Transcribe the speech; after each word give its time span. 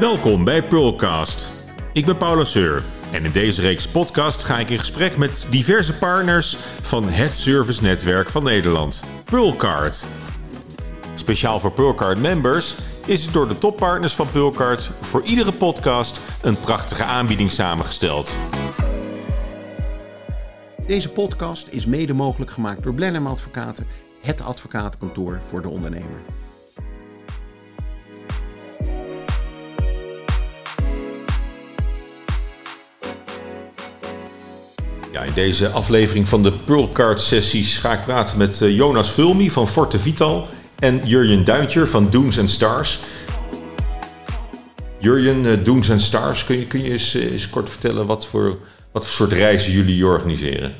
Welkom 0.00 0.44
bij 0.44 0.62
Pearlcast. 0.62 1.52
Ik 1.92 2.06
ben 2.06 2.16
Paula 2.16 2.44
Seur 2.44 2.82
en 3.12 3.24
in 3.24 3.32
deze 3.32 3.60
reeks 3.60 3.88
podcast 3.88 4.44
ga 4.44 4.58
ik 4.58 4.70
in 4.70 4.78
gesprek 4.78 5.16
met 5.16 5.46
diverse 5.50 5.94
partners 5.94 6.56
van 6.82 7.08
het 7.08 7.34
servicenetwerk 7.34 8.30
van 8.30 8.42
Nederland, 8.42 9.04
Pearlcard. 9.24 10.06
Speciaal 11.14 11.60
voor 11.60 11.72
Pearlcard 11.72 12.18
members 12.18 12.76
is 13.06 13.24
het 13.24 13.32
door 13.32 13.48
de 13.48 13.54
toppartners 13.54 14.14
van 14.14 14.30
Pearlcard 14.30 14.90
voor 15.00 15.22
iedere 15.22 15.52
podcast 15.52 16.20
een 16.42 16.60
prachtige 16.60 17.04
aanbieding 17.04 17.50
samengesteld. 17.50 18.36
Deze 20.86 21.10
podcast 21.10 21.68
is 21.68 21.86
mede 21.86 22.12
mogelijk 22.12 22.50
gemaakt 22.50 22.82
door 22.82 22.94
Blenheim 22.94 23.26
Advocaten, 23.26 23.86
het 24.20 24.40
advocatenkantoor 24.40 25.40
voor 25.48 25.62
de 25.62 25.68
ondernemer. 25.68 26.20
Ja, 35.16 35.22
in 35.22 35.32
deze 35.34 35.68
aflevering 35.68 36.28
van 36.28 36.42
de 36.42 36.52
Pearlcard 36.52 37.20
sessies 37.20 37.76
ga 37.76 37.92
ik 37.92 38.04
praten 38.04 38.38
met 38.38 38.62
eh, 38.62 38.76
Jonas 38.76 39.10
Vulmi 39.10 39.50
van 39.50 39.68
Forte 39.68 39.98
Vital 39.98 40.46
en 40.78 41.00
Jurjen 41.04 41.44
Duintjer 41.44 41.88
van 41.88 42.10
Doons 42.10 42.38
and 42.38 42.50
Stars. 42.50 43.00
Jurjen, 44.98 45.46
eh, 45.46 45.64
Doons 45.64 45.90
and 45.90 46.00
Stars, 46.00 46.44
kun 46.44 46.58
je, 46.58 46.66
kun 46.66 46.82
je 46.82 46.90
eens, 46.90 47.14
eh, 47.14 47.32
eens 47.32 47.50
kort 47.50 47.70
vertellen 47.70 48.06
wat 48.06 48.26
voor, 48.26 48.58
wat 48.92 49.06
voor 49.06 49.14
soort 49.14 49.32
reizen 49.32 49.72
jullie 49.72 50.06
organiseren? 50.06 50.74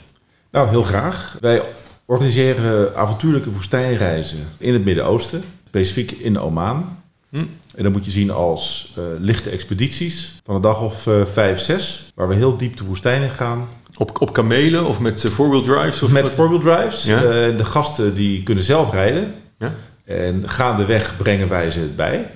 Nou, 0.51 0.69
heel 0.69 0.85
graag. 0.85 1.37
Wij 1.41 1.63
organiseren 2.05 2.97
avontuurlijke 2.97 3.51
woestijnreizen 3.51 4.39
in 4.59 4.73
het 4.73 4.85
Midden-Oosten, 4.85 5.43
specifiek 5.67 6.11
in 6.11 6.39
Oman. 6.39 6.99
Hm. 7.31 7.45
En 7.75 7.83
dat 7.83 7.93
moet 7.93 8.05
je 8.05 8.11
zien 8.11 8.31
als 8.31 8.95
lichte 9.19 9.51
expedities 9.51 10.41
van 10.45 10.55
een 10.55 10.61
dag 10.61 10.81
of 10.81 11.07
eh, 11.07 11.25
vijf, 11.25 11.61
zes, 11.61 12.13
waar 12.15 12.29
we 12.29 12.35
heel 12.35 12.57
diep 12.57 12.77
de 12.77 12.85
woestijn 12.85 13.23
in 13.23 13.31
gaan. 13.31 13.69
Op, 13.99 14.21
op 14.21 14.33
kamelen 14.33 14.87
of 14.87 15.01
met 15.01 15.23
uh, 15.25 15.31
four-wheel 15.33 15.63
drives? 15.63 16.03
Of 16.03 16.11
Met 16.13 16.29
four-wheel 16.29 16.61
drives. 16.61 17.05
Ja. 17.05 17.17
Eh, 17.23 17.57
de 17.57 17.65
gasten 17.65 18.15
die 18.15 18.43
kunnen 18.43 18.65
zelf 18.65 18.93
rijden. 18.93 19.35
Ja? 19.59 19.73
En 20.05 20.43
gaandeweg 20.49 21.17
brengen 21.17 21.49
wij 21.49 21.71
ze 21.71 21.79
het 21.81 21.97
bij. 21.97 22.31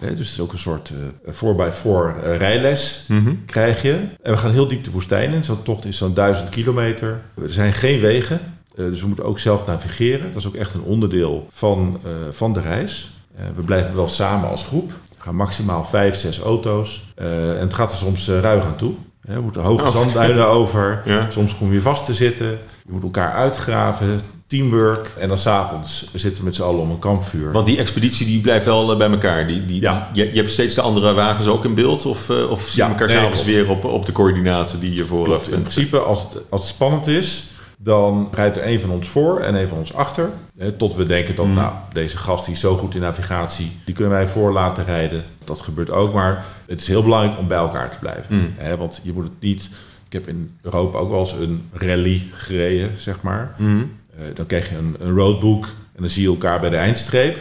Eh, 0.00 0.08
dus 0.08 0.18
het 0.18 0.18
is 0.28 0.40
ook 0.40 0.52
een 0.52 0.58
soort 0.58 0.92
eh 1.26 1.32
4x4 1.32 2.22
eh, 2.24 2.36
rijles 2.36 3.04
Mhm. 3.08 3.34
krijg 3.46 3.82
je. 3.82 3.92
En 4.22 4.32
we 4.32 4.36
gaan 4.36 4.50
heel 4.52 4.68
diep 4.68 4.84
de 4.84 4.90
woestijn 4.90 5.32
in. 5.32 5.44
Zo'n 5.44 5.62
tocht 5.62 5.84
is 5.84 5.96
zo'n 5.96 6.14
duizend 6.14 6.48
kilometer. 6.48 7.20
Er 7.42 7.52
zijn 7.52 7.72
geen 7.72 8.00
wegen. 8.00 8.40
eh, 8.76 8.84
dus 8.84 9.00
we 9.00 9.06
moeten 9.06 9.24
ook 9.24 9.38
zelf 9.38 9.66
navigeren. 9.66 10.26
Dat 10.32 10.36
is 10.36 10.46
ook 10.46 10.54
echt 10.54 10.74
een 10.74 10.82
onderdeel 10.82 11.46
van, 11.52 12.00
eh, 12.04 12.10
van 12.32 12.52
de 12.52 12.60
reis. 12.60 13.10
Eh, 13.36 13.44
we 13.56 13.62
blijven 13.62 13.94
wel 13.94 14.08
samen 14.08 14.48
als 14.50 14.62
groep. 14.64 14.90
We 15.16 15.22
gaan 15.24 15.34
maximaal 15.34 15.84
vijf, 15.84 16.16
zes 16.16 16.38
auto's. 16.40 17.02
Eh, 17.14 17.50
en 17.50 17.60
het 17.60 17.74
gaat 17.74 17.92
er 17.92 17.98
soms 17.98 18.28
eh, 18.28 18.40
ruig 18.40 18.64
aan 18.64 18.76
toe. 18.76 18.94
We 19.34 19.40
moeten 19.40 19.62
hoge 19.62 19.84
Oh. 19.84 19.90
zandduinen 19.90 20.48
over. 20.58 21.02
Ja. 21.04 21.26
Soms 21.30 21.56
kom 21.56 21.72
je 21.72 21.80
vast 21.80 22.04
te 22.04 22.14
zitten. 22.14 22.46
Je 22.86 22.92
moet 22.92 23.02
elkaar 23.02 23.32
uitgraven. 23.32 24.20
Teamwork. 24.46 25.10
En 25.18 25.28
dan 25.28 25.38
s'avonds 25.38 26.10
zitten 26.14 26.38
we 26.40 26.44
met 26.46 26.56
z'n 26.56 26.62
allen 26.62 26.80
om 26.80 26.90
een 26.90 26.98
kampvuur. 26.98 27.52
Want 27.52 27.66
die 27.66 27.78
expeditie 27.78 28.26
die 28.26 28.40
blijft 28.40 28.64
wel 28.64 28.90
eh, 28.92 28.98
bij 28.98 29.10
elkaar. 29.10 29.46
Die, 29.46 29.64
die, 29.66 29.80
Ja. 29.80 30.08
die- 30.12 30.24
je, 30.24 30.30
je 30.32 30.36
hebt 30.38 30.50
steeds 30.50 30.74
de 30.74 30.80
andere 30.80 31.12
wagens 31.12 31.46
ook 31.46 31.64
in 31.64 31.74
beeld? 31.74 32.06
Of, 32.06 32.30
eh, 32.30 32.50
of 32.50 32.62
zie 32.68 32.82
je 32.82 32.88
Ja, 32.88 32.88
elkaar 32.88 33.06
nee, 33.06 33.16
s'avonds 33.16 33.44
weer 33.44 33.68
op, 33.70 33.84
op 33.84 34.06
de 34.06 34.12
coördinaten 34.12 34.80
die 34.80 34.94
je 34.94 35.04
vooraf 35.06 35.26
Klopt. 35.42 35.48
In 35.52 35.60
principe, 35.60 35.98
als 35.98 36.22
het, 36.22 36.42
als 36.48 36.60
het 36.60 36.70
spannend 36.70 37.06
is, 37.06 37.44
dan 37.78 38.28
rijdt 38.32 38.56
er 38.56 38.66
een 38.66 38.80
van 38.80 38.90
ons 38.90 39.08
voor 39.08 39.40
en 39.40 39.54
een 39.54 39.68
van 39.68 39.78
ons 39.78 39.94
achter. 39.94 40.30
Tot 40.76 40.94
we 40.94 41.04
denken 41.06 41.34
dat, 41.34 41.46
Mm. 41.46 41.54
nou, 41.54 41.72
deze 41.92 42.16
gast 42.16 42.44
die 42.44 42.54
is 42.54 42.60
zo 42.60 42.76
goed 42.76 42.94
in 42.94 43.00
navigatie, 43.00 43.72
die 43.84 43.94
kunnen 43.94 44.12
wij 44.12 44.26
voor 44.26 44.52
laten 44.52 44.84
rijden. 44.84 45.24
Dat 45.44 45.60
gebeurt 45.60 45.90
ook, 45.90 46.12
maar 46.12 46.44
het 46.68 46.80
is 46.80 46.86
heel 46.86 47.02
belangrijk 47.02 47.38
om 47.38 47.48
bij 47.48 47.58
elkaar 47.58 47.90
te 47.90 47.98
blijven. 47.98 48.36
Mm. 48.36 48.52
Hè, 48.56 48.76
want 48.76 49.00
je 49.02 49.12
moet 49.12 49.24
het 49.24 49.40
niet... 49.40 49.68
Ik 50.06 50.12
heb 50.12 50.28
in 50.28 50.50
Europa 50.62 50.98
ook 50.98 51.10
wel 51.10 51.20
eens 51.20 51.32
een 51.32 51.68
rally 51.72 52.22
gereden, 52.32 52.90
zeg 52.96 53.22
maar. 53.22 53.54
Mhm. 53.56 53.84
Eh, 54.16 54.24
dan 54.34 54.46
krijg 54.46 54.70
je 54.70 54.76
een, 54.76 54.96
een 54.98 55.14
roadbook 55.14 55.64
en 55.64 56.04
dan 56.04 56.10
zie 56.10 56.22
je 56.22 56.28
elkaar 56.28 56.60
bij 56.60 56.70
de 56.70 56.76
eindstreep. 56.76 57.36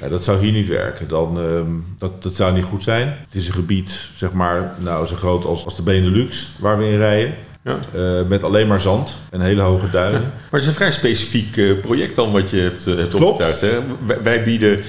Ja, 0.00 0.08
dat 0.08 0.24
zou 0.24 0.42
hier 0.42 0.52
niet 0.52 0.68
werken. 0.68 1.08
Dan, 1.08 1.40
ehm, 1.40 1.70
dat, 1.98 2.22
dat 2.22 2.34
zou 2.34 2.54
niet 2.54 2.64
goed 2.64 2.82
zijn. 2.82 3.08
Het 3.24 3.34
is 3.34 3.46
een 3.46 3.54
gebied, 3.54 4.08
zeg 4.14 4.32
maar, 4.32 4.74
nou, 4.78 5.06
zo 5.06 5.16
groot 5.16 5.44
als, 5.44 5.64
als 5.64 5.76
de 5.76 5.82
Benelux, 5.82 6.48
waar 6.58 6.78
we 6.78 6.84
in 6.84 6.96
rijden. 6.96 7.34
Ja. 7.64 7.78
Eh, 7.94 8.28
met 8.28 8.44
alleen 8.44 8.66
maar 8.66 8.80
zand 8.80 9.16
en 9.30 9.40
hele 9.40 9.60
hoge 9.62 9.90
duinen. 9.90 10.20
Maar 10.50 10.60
het 10.60 10.60
is 10.60 10.66
een 10.66 10.72
vrij 10.72 10.90
specifiek 10.92 11.56
eh, 11.56 11.80
project 11.80 12.16
dan 12.16 12.32
wat 12.32 12.50
je 12.50 12.56
hebt, 12.56 12.86
eh, 12.86 12.96
hebt 12.96 13.08
Klopt. 13.08 13.24
opgetuigd. 13.24 13.60
Hè? 13.60 13.78
Wij, 14.06 14.22
wij 14.22 14.44
bieden 14.44 14.80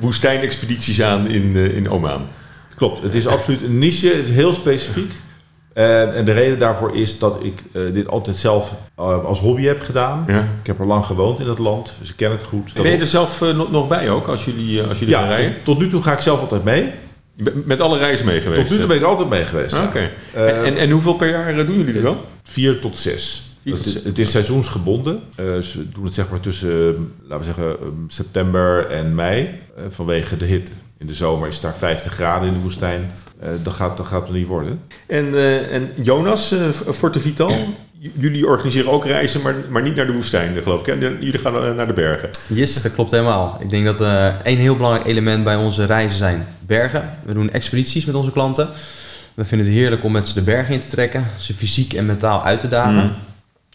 woestijnexpedities 0.00 1.02
aan 1.02 1.28
in, 1.28 1.56
in 1.56 1.90
Oman. 1.90 2.28
Klopt, 2.78 3.02
het 3.02 3.14
is 3.14 3.26
absoluut 3.26 3.62
een 3.62 3.78
niche, 3.78 4.08
het 4.08 4.28
is 4.28 4.34
heel 4.34 4.54
specifiek. 4.54 5.12
En, 5.78 6.14
en 6.14 6.24
de 6.24 6.32
reden 6.32 6.58
daarvoor 6.58 6.96
is 6.96 7.18
dat 7.18 7.38
ik 7.42 7.62
eh, 7.72 7.82
dit 7.92 8.08
altijd 8.08 8.36
zelf 8.36 8.74
eh, 8.96 9.24
als 9.24 9.40
hobby 9.40 9.62
heb 9.62 9.80
gedaan. 9.82 10.24
Ja. 10.26 10.38
Ik 10.60 10.66
heb 10.66 10.80
er 10.80 10.86
lang 10.86 11.04
gewoond 11.04 11.40
in 11.40 11.48
het 11.48 11.58
land, 11.58 11.92
dus 12.00 12.10
ik 12.10 12.16
ken 12.16 12.30
het 12.30 12.42
goed. 12.42 12.72
Ben 12.72 12.90
je 12.90 12.96
er 12.96 13.06
zelf 13.06 13.42
eh, 13.42 13.70
nog, 13.70 13.88
bij 13.88 14.10
ook 14.10 14.26
als 14.26 14.44
jullie, 14.44 14.82
als 14.82 14.98
jullie 14.98 15.14
gaan 15.14 15.28
ja, 15.28 15.34
rijden? 15.34 15.54
tot, 15.54 15.64
tot 15.64 15.78
nu 15.78 15.88
toe 15.88 16.02
ga 16.02 16.12
ik 16.12 16.20
zelf 16.20 16.40
altijd 16.40 16.64
mee. 16.64 16.90
Met- 17.64 17.80
alle 17.80 17.98
reizen 17.98 18.26
mee 18.26 18.40
geweest? 18.40 18.60
Tot 18.60 18.70
nu 18.70 18.78
toe 18.78 18.86
ben 18.86 18.96
ik 18.96 19.02
altijd 19.02 19.28
mee 19.28 19.44
geweest. 19.44 19.74
Ah. 19.74 19.84
Oké. 19.84 20.10
En, 20.34 20.76
en 20.76 20.90
hoeveel 20.90 21.14
per 21.14 21.28
jaar 21.28 21.66
doen 21.66 21.76
jullie 21.76 21.94
er 21.94 22.02
dan? 22.02 22.18
Vier 22.42 22.78
tot 22.80 22.98
zes. 22.98 23.42
Vier 23.62 23.72
het, 23.72 23.82
tot 23.82 23.92
is, 23.92 23.98
zes. 23.98 24.04
het 24.04 24.18
is 24.18 24.30
seizoensgebonden. 24.30 25.20
Ze 25.62 25.84
doen 25.92 26.04
het 26.04 26.14
zeg 26.14 26.30
maar 26.30 26.40
tussen, 26.40 27.12
laten 27.28 27.38
we 27.38 27.44
zeggen, 27.44 27.80
eh, 27.80 27.86
september 28.08 28.86
en 28.86 29.14
mei. 29.14 29.48
vanwege 29.90 30.36
de 30.36 30.44
hitte. 30.44 30.72
In 30.98 31.06
de 31.06 31.14
zomer 31.14 31.48
is 31.48 31.54
het 31.54 31.62
daar 31.62 31.76
50 31.76 32.12
graden 32.12 32.48
in 32.48 32.54
de 32.54 32.60
woestijn. 32.60 33.10
Eh, 33.40 33.48
dat, 33.62 33.72
gaat, 33.72 33.96
dat 33.96 34.06
gaat 34.06 34.22
het 34.22 34.32
niet 34.32 34.46
worden. 34.46 34.80
En, 35.06 35.34
eh, 35.34 35.74
en 35.74 35.90
Jonas, 36.02 36.52
eh, 36.52 36.68
Forte 36.92 37.20
Vital, 37.20 37.52
jullie 37.98 38.46
organiseren 38.46 38.90
ook 38.90 39.04
reizen, 39.04 39.42
maar, 39.42 39.54
maar 39.68 39.82
niet 39.82 39.94
naar 39.94 40.06
de 40.06 40.12
woestijn, 40.12 40.62
geloof 40.62 40.80
ik. 40.80 40.86
hè? 40.86 40.92
Jullie 40.92 41.38
gaan 41.38 41.76
naar 41.76 41.86
de 41.86 41.92
bergen. 41.92 42.30
Yes, 42.48 42.82
dat 42.82 42.94
klopt 42.94 43.10
helemaal. 43.10 43.56
Ik 43.60 43.70
denk 43.70 43.84
dat 43.84 44.00
eh 44.00 44.26
één 44.26 44.58
heel 44.58 44.76
belangrijk 44.76 45.06
element 45.06 45.44
bij 45.44 45.56
onze 45.56 45.84
reizen 45.84 46.18
zijn 46.18 46.46
bergen. 46.60 47.18
We 47.24 47.32
doen 47.34 47.50
expedities 47.50 48.04
met 48.04 48.14
onze 48.14 48.32
klanten. 48.32 48.68
We 49.34 49.44
vinden 49.44 49.66
het 49.66 49.76
heerlijk 49.76 50.04
om 50.04 50.12
met 50.12 50.28
ze 50.28 50.34
de 50.34 50.42
bergen 50.42 50.74
in 50.74 50.80
te 50.80 50.86
trekken, 50.86 51.26
ze 51.36 51.54
fysiek 51.54 51.92
en 51.92 52.06
mentaal 52.06 52.44
uit 52.44 52.60
te 52.60 52.68
dagen. 52.68 53.04
Mm. 53.04 53.14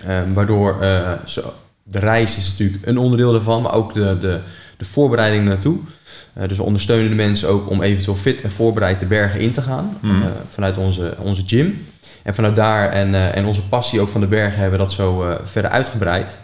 Eh, 0.07 0.22
waardoor 0.33 0.81
eh, 0.81 1.12
zo, 1.25 1.53
de 1.83 2.00
reis 2.00 2.38
is 2.38 2.50
natuurlijk 2.50 2.85
een 2.85 2.97
onderdeel 2.97 3.31
daarvan, 3.31 3.62
maar 3.62 3.73
ook 3.73 3.94
de, 3.94 4.17
de, 4.19 4.39
de 4.78 4.85
voorbereiding 4.85 5.45
naartoe. 5.45 5.79
Eh, 6.33 6.47
dus 6.47 6.57
we 6.57 6.63
ondersteunen 6.63 7.09
de 7.09 7.16
mensen 7.16 7.49
ook 7.49 7.69
om 7.69 7.81
eventueel 7.81 8.16
fit 8.16 8.41
en 8.41 8.51
voorbereid 8.51 8.99
de 8.99 9.05
bergen 9.05 9.39
in 9.39 9.51
te 9.51 9.61
gaan 9.61 9.97
Mm. 10.01 10.21
eh, 10.21 10.27
vanuit 10.49 10.77
onze, 10.77 11.16
onze 11.19 11.44
gym. 11.45 11.85
En 12.23 12.35
vanuit 12.35 12.55
daar 12.55 12.89
en, 12.89 13.16
eh, 13.16 13.35
en 13.35 13.45
onze 13.45 13.67
passie 13.67 13.99
ook 13.99 14.09
van 14.09 14.21
de 14.21 14.27
bergen 14.27 14.59
hebben 14.59 14.79
we 14.79 14.85
dat 14.85 14.94
zo 14.94 15.38
verder 15.44 15.71
uitgebreid. 15.71 16.38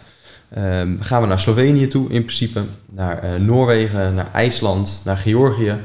Ehm, 0.54 0.96
gaan 1.00 1.20
we 1.20 1.26
naar 1.26 1.40
Slovenië 1.40 1.86
toe 1.86 2.10
in 2.10 2.24
principe, 2.24 2.62
naar 2.92 3.40
Noorwegen, 3.40 4.14
naar 4.14 4.28
IJsland, 4.32 5.02
naar 5.04 5.16
Georgië. 5.16 5.76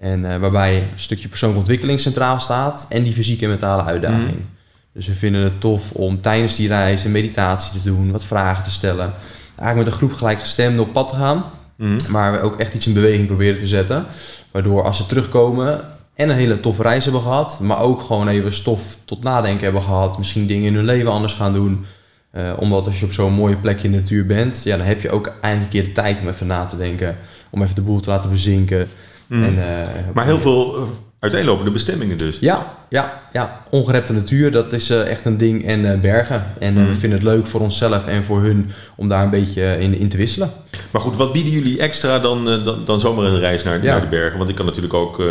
En 0.00 0.40
waarbij 0.40 0.76
een 0.76 0.88
stukje 0.94 1.28
persoonlijke 1.28 1.64
ontwikkeling 1.64 2.00
centraal 2.00 2.40
staat 2.40 2.86
en 2.88 3.02
die 3.02 3.12
fysieke 3.12 3.44
en 3.44 3.50
mentale 3.50 3.82
uitdaging. 3.82 4.36
Mm. 4.36 4.46
Dus 4.92 5.06
we 5.06 5.14
vinden 5.14 5.42
het 5.42 5.60
tof 5.60 5.92
om 5.92 6.20
tijdens 6.20 6.56
die 6.56 6.68
reis 6.68 7.04
een 7.04 7.12
meditatie 7.12 7.80
te 7.80 7.88
doen, 7.88 8.10
wat 8.12 8.24
vragen 8.24 8.64
te 8.64 8.70
stellen. 8.70 9.12
Eigenlijk 9.56 9.76
met 9.76 9.86
een 9.86 9.92
groep 9.92 10.12
gelijkgestemden 10.12 10.84
op 10.84 10.92
pad 10.92 11.08
te 11.08 11.14
gaan. 11.14 11.44
Mhm. 11.76 11.98
Maar 12.08 12.32
we 12.32 12.40
ook 12.40 12.58
echt 12.58 12.74
iets 12.74 12.86
in 12.86 12.94
beweging 12.94 13.26
proberen 13.26 13.58
te 13.58 13.66
zetten. 13.66 14.06
Waardoor 14.50 14.82
als 14.82 14.96
ze 14.96 15.06
terugkomen 15.06 15.80
en 16.14 16.28
een 16.30 16.36
hele 16.36 16.60
toffe 16.60 16.82
reis 16.82 17.04
hebben 17.04 17.22
gehad. 17.22 17.60
Maar 17.60 17.80
ook 17.80 18.00
gewoon 18.00 18.28
even 18.28 18.52
stof 18.52 18.96
tot 19.04 19.22
nadenken 19.22 19.64
hebben 19.64 19.82
gehad. 19.82 20.18
Misschien 20.18 20.46
dingen 20.46 20.66
in 20.66 20.74
hun 20.74 20.84
leven 20.84 21.10
anders 21.10 21.32
gaan 21.32 21.54
doen. 21.54 21.84
Eh, 22.30 22.52
omdat 22.58 22.86
als 22.86 23.00
je 23.00 23.04
op 23.06 23.12
zo'n 23.12 23.32
mooie 23.32 23.56
plekje 23.56 23.86
in 23.86 23.92
de 23.92 23.98
natuur 23.98 24.26
bent. 24.26 24.62
Ja, 24.64 24.76
dan 24.76 24.86
heb 24.86 25.00
je 25.00 25.10
ook 25.10 25.32
eindelijk 25.40 25.74
een 25.74 25.80
keer 25.80 25.88
de 25.88 26.00
tijd 26.00 26.20
om 26.20 26.28
even 26.28 26.46
na 26.46 26.64
te 26.64 26.76
denken. 26.76 27.16
Om 27.50 27.62
even 27.62 27.74
de 27.74 27.82
boel 27.82 28.00
te 28.00 28.10
laten 28.10 28.30
bezinken. 28.30 28.88
Mhm. 29.26 29.42
En, 29.42 29.78
eh, 29.78 29.88
Maar 30.14 30.24
heel 30.24 30.40
veel 30.40 30.76
eh, 30.76 30.82
uiteenlopende 31.24 31.70
bestemmingen 31.70 32.16
dus. 32.16 32.38
ja, 32.38 32.72
ja, 32.88 33.20
ja. 33.32 33.60
Ongerepte 33.70 34.12
natuur, 34.12 34.50
dat 34.50 34.72
is 34.72 34.90
eh, 34.90 35.10
echt 35.10 35.24
een 35.24 35.36
ding. 35.36 35.66
En 35.66 35.92
eh, 35.92 36.00
bergen. 36.00 36.44
En 36.58 36.76
eh, 36.76 36.82
Mm. 36.82 36.88
we 36.88 36.94
vinden 36.94 37.18
het 37.18 37.28
leuk 37.28 37.46
voor 37.46 37.60
onszelf 37.60 38.06
en 38.06 38.24
voor 38.24 38.42
hun 38.42 38.70
om 38.96 39.08
daar 39.08 39.24
een 39.24 39.30
beetje 39.30 39.76
in, 39.78 39.98
in 39.98 40.08
te 40.08 40.16
wisselen. 40.16 40.50
Maar 40.90 41.00
goed, 41.02 41.16
wat 41.16 41.32
bieden 41.32 41.52
jullie 41.52 41.78
extra 41.78 42.18
dan, 42.18 42.44
dan, 42.44 42.84
dan 42.84 43.00
zomaar 43.00 43.24
een 43.24 43.38
reis 43.38 43.62
naar, 43.62 43.82
Ja. 43.82 43.92
naar 43.92 44.00
de 44.00 44.06
bergen? 44.06 44.38
Want 44.38 44.50
ik 44.50 44.56
kan 44.56 44.66
natuurlijk 44.66 44.94
ook 44.94 45.22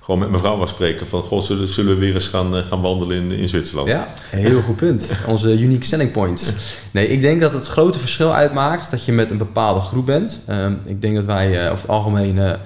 gewoon 0.00 0.20
met 0.20 0.28
mijn 0.30 0.42
vrouw 0.42 0.60
afspreken 0.60 1.08
van... 1.08 1.22
Goh, 1.22 1.40
zullen, 1.42 1.68
zullen 1.68 1.94
we 1.94 2.00
weer 2.00 2.14
eens 2.14 2.28
gaan, 2.28 2.54
gaan 2.54 2.80
wandelen 2.80 3.16
in, 3.16 3.32
in 3.32 3.48
Zwitserland? 3.48 3.88
Ja, 3.88 4.08
heel 4.30 4.60
goed 4.60 4.76
punt. 4.76 5.12
Onze 5.26 5.58
unique 5.58 5.84
selling 5.84 6.12
points. 6.12 6.54
Nee, 6.90 7.08
ik 7.08 7.20
denk 7.20 7.40
dat 7.40 7.52
het 7.52 7.66
grote 7.66 7.98
verschil 7.98 8.34
uitmaakt 8.34 8.90
dat 8.90 9.04
je 9.04 9.12
met 9.12 9.30
een 9.30 9.38
bepaalde 9.38 9.80
groep 9.80 10.06
bent. 10.06 10.40
Ehm, 10.46 10.72
ik 10.84 11.02
denk 11.02 11.14
dat 11.16 11.24
wij 11.24 11.70
over 11.70 11.82
het 11.82 11.88
algemeen 11.90 12.56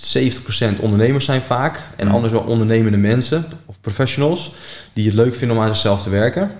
70% 0.00 0.78
ondernemers 0.80 1.24
zijn 1.24 1.40
vaak. 1.42 1.80
En 1.96 2.06
Mm. 2.06 2.14
anders 2.14 2.32
wel 2.32 2.42
ondernemende 2.42 2.98
mensen 2.98 3.44
of 3.66 3.80
professionals 3.80 4.52
die 4.92 5.06
het 5.06 5.14
leuk 5.14 5.34
vinden 5.34 5.56
om 5.56 5.62
aan 5.62 5.68
zichzelf 5.68 6.02
te 6.02 6.10
werken. 6.10 6.50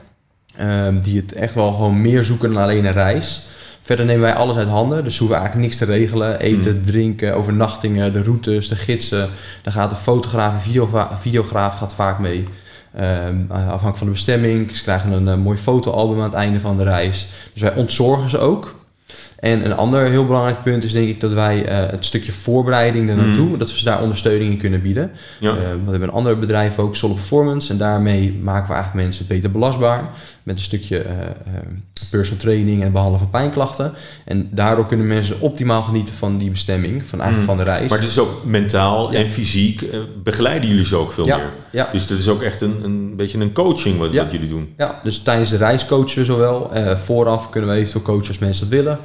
Ehm, 0.57 1.01
die 1.01 1.17
het 1.21 1.33
echt 1.33 1.55
wel 1.55 1.73
gewoon 1.73 2.01
meer 2.01 2.25
zoeken 2.25 2.53
dan 2.53 2.63
alleen 2.63 2.85
een 2.85 2.93
reis. 2.93 3.43
Verder 3.83 4.05
nemen 4.07 4.23
wij 4.23 4.35
alles 4.35 4.57
uit 4.57 4.69
handen, 4.69 5.05
dus 5.05 5.19
hoeven 5.19 5.37
we 5.37 5.43
eigenlijk 5.43 5.71
niks 5.73 5.87
te 5.87 5.93
regelen. 5.99 6.39
Eten, 6.41 6.83
drinken, 6.83 7.35
overnachtingen, 7.35 8.13
de 8.13 8.23
routes, 8.23 8.69
de 8.69 8.77
gidsen. 8.77 9.29
Daar 9.63 9.73
gaat 9.73 9.91
de 9.91 9.97
fotograaf 9.97 10.53
en 10.55 10.61
videogra- 10.61 11.19
videograaf 11.21 11.75
gaat 11.75 11.95
vaak 11.95 12.19
mee. 12.19 12.49
Ehm, 12.95 13.37
afhankelijk 13.51 13.97
van 13.97 14.07
de 14.07 14.13
bestemming. 14.13 14.77
Ze 14.77 14.83
krijgen 14.83 15.13
een, 15.13 15.29
eh, 15.29 15.35
mooi 15.37 15.59
fotoalbum 15.59 16.17
aan 16.19 16.25
het 16.25 16.33
einde 16.33 16.61
van 16.61 16.77
de 16.77 16.83
reis. 16.83 17.29
Dus 17.53 17.63
wij 17.63 17.75
ontzorgen 17.75 18.31
ze 18.31 18.39
ook. 18.39 18.75
En 19.39 19.65
een 19.65 19.77
ander 19.77 20.05
heel 20.05 20.27
belangrijk 20.27 20.63
punt 20.63 20.85
is 20.85 20.93
denk 20.93 21.09
ik 21.09 21.21
dat 21.21 21.33
wij 21.33 21.65
eh, 21.65 21.91
het 21.91 22.05
stukje 22.05 22.33
voorbereiding 22.33 23.11
er 23.11 23.17
naartoe, 23.17 23.57
dat 23.57 23.73
we 23.73 23.79
ze 23.79 23.85
daar 23.85 24.03
ondersteuning 24.03 24.53
in 24.53 24.59
kunnen 24.59 24.83
bieden. 24.83 25.11
Ja. 25.41 25.51
Eh, 25.51 25.57
we 25.57 25.91
hebben 25.91 26.03
een 26.03 26.11
ander 26.11 26.39
bedrijf 26.39 26.79
ook, 26.79 26.97
Solid 26.97 27.17
Performance. 27.17 27.73
En 27.73 27.79
daarmee 27.79 28.41
maken 28.43 28.69
we 28.69 28.75
eigenlijk 28.75 29.05
mensen 29.05 29.27
beter 29.27 29.51
belastbaar. 29.51 30.11
Met 30.43 30.57
een 30.57 30.63
stukje 30.63 30.99
eh, 30.99 31.17
personal 32.11 32.41
training 32.41 32.83
en 32.83 32.93
behandelen 32.93 33.21
van 33.21 33.31
pijnklachten. 33.31 33.93
En 34.25 34.49
daardoor 34.51 34.87
kunnen 34.87 35.07
mensen 35.07 35.41
optimaal 35.41 35.83
genieten 35.83 36.15
van 36.15 36.39
die 36.39 36.51
bestemming, 36.51 37.07
van 37.07 37.21
eigenlijk 37.21 37.51
van 37.51 37.59
de 37.59 37.71
reis. 37.71 37.91
Maar 37.91 37.99
het 37.99 38.09
is 38.09 38.19
ook 38.19 38.45
mentaal 38.45 39.13
en 39.13 39.31
fysiek 39.31 39.85
begeleiden 40.23 40.69
jullie 40.69 40.85
ze 40.85 40.97
ook 40.97 41.13
veel 41.13 41.27
ja, 41.27 41.37
meer. 41.37 41.51
ja. 41.71 41.89
Dus 41.93 42.07
dat 42.07 42.19
is 42.19 42.29
ook 42.29 42.43
echt 42.43 42.61
een, 42.61 42.85
een 42.85 43.17
beetje 43.17 43.39
een 43.39 43.53
coaching 43.53 43.99
wat, 43.99 44.11
jullie 44.11 44.49
doen. 44.49 44.75
Ja, 44.77 45.01
dus 45.05 45.23
tijdens 45.23 45.51
de 45.51 45.57
reis 45.57 45.87
coachen 45.87 46.19
we 46.19 46.25
zowel. 46.25 46.71
Vooraf 46.97 47.51
kunnen 47.51 47.71
we 47.71 47.77
eventueel 47.77 48.05
coachen 48.05 48.29
als 48.29 48.39
mensen 48.39 48.71
dat 48.71 48.79
willen. 48.79 48.99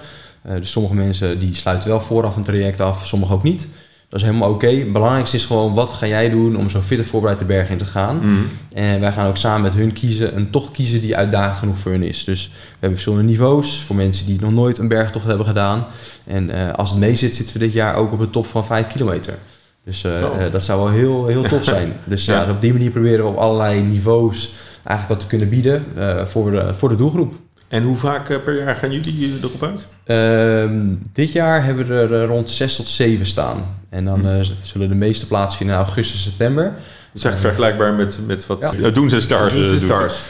Eh, 0.44 0.56
dus 0.56 0.72
sommige 0.72 0.95
mensen 0.95 1.40
die 1.40 1.56
sluiten 1.56 1.90
wel 1.90 2.01
vooraf 2.01 2.36
een 2.36 2.44
traject 2.44 2.80
af, 2.80 3.07
sommige 3.07 3.34
ook 3.34 3.44
niet. 3.44 3.68
Dat 4.10 4.22
is 4.22 4.28
helemaal 4.28 4.50
oké. 4.50 4.68
Het 4.68 4.94
belangrijkste 4.94 5.36
is 5.36 5.45
gewoon, 5.45 5.74
wat 5.74 5.94
ga 5.94 6.07
jij 6.07 6.30
doen 6.30 6.56
om 6.57 6.69
zo 6.69 6.80
fit 6.80 6.98
en 6.98 7.06
voorbereid 7.06 7.40
de 7.40 7.45
berg 7.45 7.69
in 7.69 7.78
te 7.78 7.86
gaan? 7.86 8.18
Mhm. 8.18 8.42
En 8.74 9.00
wij 9.00 9.12
gaan 9.12 9.28
ook 9.28 9.38
samen 9.38 9.62
met 9.62 9.74
hun 9.74 9.94
kiezen, 9.94 10.36
een 10.36 10.50
tocht 10.50 10.72
kiezen 10.72 11.01
die 11.01 11.16
uitdagend 11.18 11.57
genoeg 11.57 11.78
voor 11.80 11.92
hun 11.92 12.04
is. 12.04 12.24
Dus 12.24 12.48
we 12.48 12.54
hebben 12.72 12.90
verschillende 12.90 13.31
niveaus 13.31 13.81
voor 13.81 13.95
mensen 13.95 14.25
die 14.25 14.42
nog 14.42 14.51
nooit 14.51 14.78
een 14.78 14.88
bergtocht 14.88 15.25
hebben 15.25 15.45
gedaan. 15.45 15.86
En 16.25 16.50
eh, 16.50 16.74
als 16.74 16.90
het 16.90 17.00
mee 17.00 17.16
zit, 17.16 17.36
zitten 17.36 17.54
we 17.57 17.62
dit 17.66 17.74
jaar 17.74 17.95
ook 17.95 18.12
op 18.12 18.19
de 18.19 18.30
top 18.30 18.45
van 18.45 18.66
5 18.66 18.88
kilometer. 18.88 19.38
Dus 19.86 20.04
eh, 20.04 20.12
Oh. 20.12 20.51
dat 20.51 20.63
zou 20.63 20.80
wel 20.80 20.90
heel, 20.92 21.28
heel 21.28 21.44
tof 21.44 21.63
zijn. 21.63 21.94
Dus 22.06 22.25
Ja. 22.25 22.42
ja. 22.44 22.51
op 22.51 22.62
die 22.62 22.72
manier 22.72 22.92
proberen 22.92 23.25
we 23.25 23.31
op 23.31 23.38
allerlei 23.38 23.81
niveaus 23.81 24.54
eigenlijk 24.84 25.07
wat 25.07 25.19
te 25.19 25.28
kunnen 25.28 25.50
bieden 25.50 25.86
voor, 26.28 26.51
de, 26.51 26.74
voor 26.74 26.90
de 26.90 26.95
doelgroep. 26.95 27.34
En 27.73 27.83
hoe 27.83 27.95
vaak 27.97 28.29
eh, 28.29 28.37
per 28.43 28.57
jaar 28.63 28.75
gaan 28.75 28.91
jullie 28.91 29.33
erop 29.43 29.63
uit? 29.63 29.87
Ehm, 30.03 30.79
dit 31.13 31.31
jaar 31.31 31.63
hebben 31.65 31.87
we 31.87 31.93
er 31.93 32.21
eh, 32.21 32.27
rond 32.27 32.49
6 32.49 32.75
tot 32.75 32.87
7 32.87 33.25
staan. 33.25 33.77
En 33.89 34.05
dan 34.05 34.27
eh, 34.27 34.45
zullen 34.61 34.89
de 34.89 34.95
meeste 34.95 35.27
plaatsvinden 35.27 35.75
in 35.75 35.81
augustus, 35.81 36.23
september. 36.23 36.63
Dat 36.63 36.73
is 37.13 37.23
eigenlijk 37.23 37.55
vergelijkbaar 37.55 37.93
met, 37.93 38.19
met 38.27 38.47
wat 38.47 38.73
Ja. 38.79 38.89
Doen 38.89 39.09
ze 39.09 39.21
Stars 39.21 39.53
Doen 39.53 39.67
ze 39.67 39.79
stars. 39.79 40.21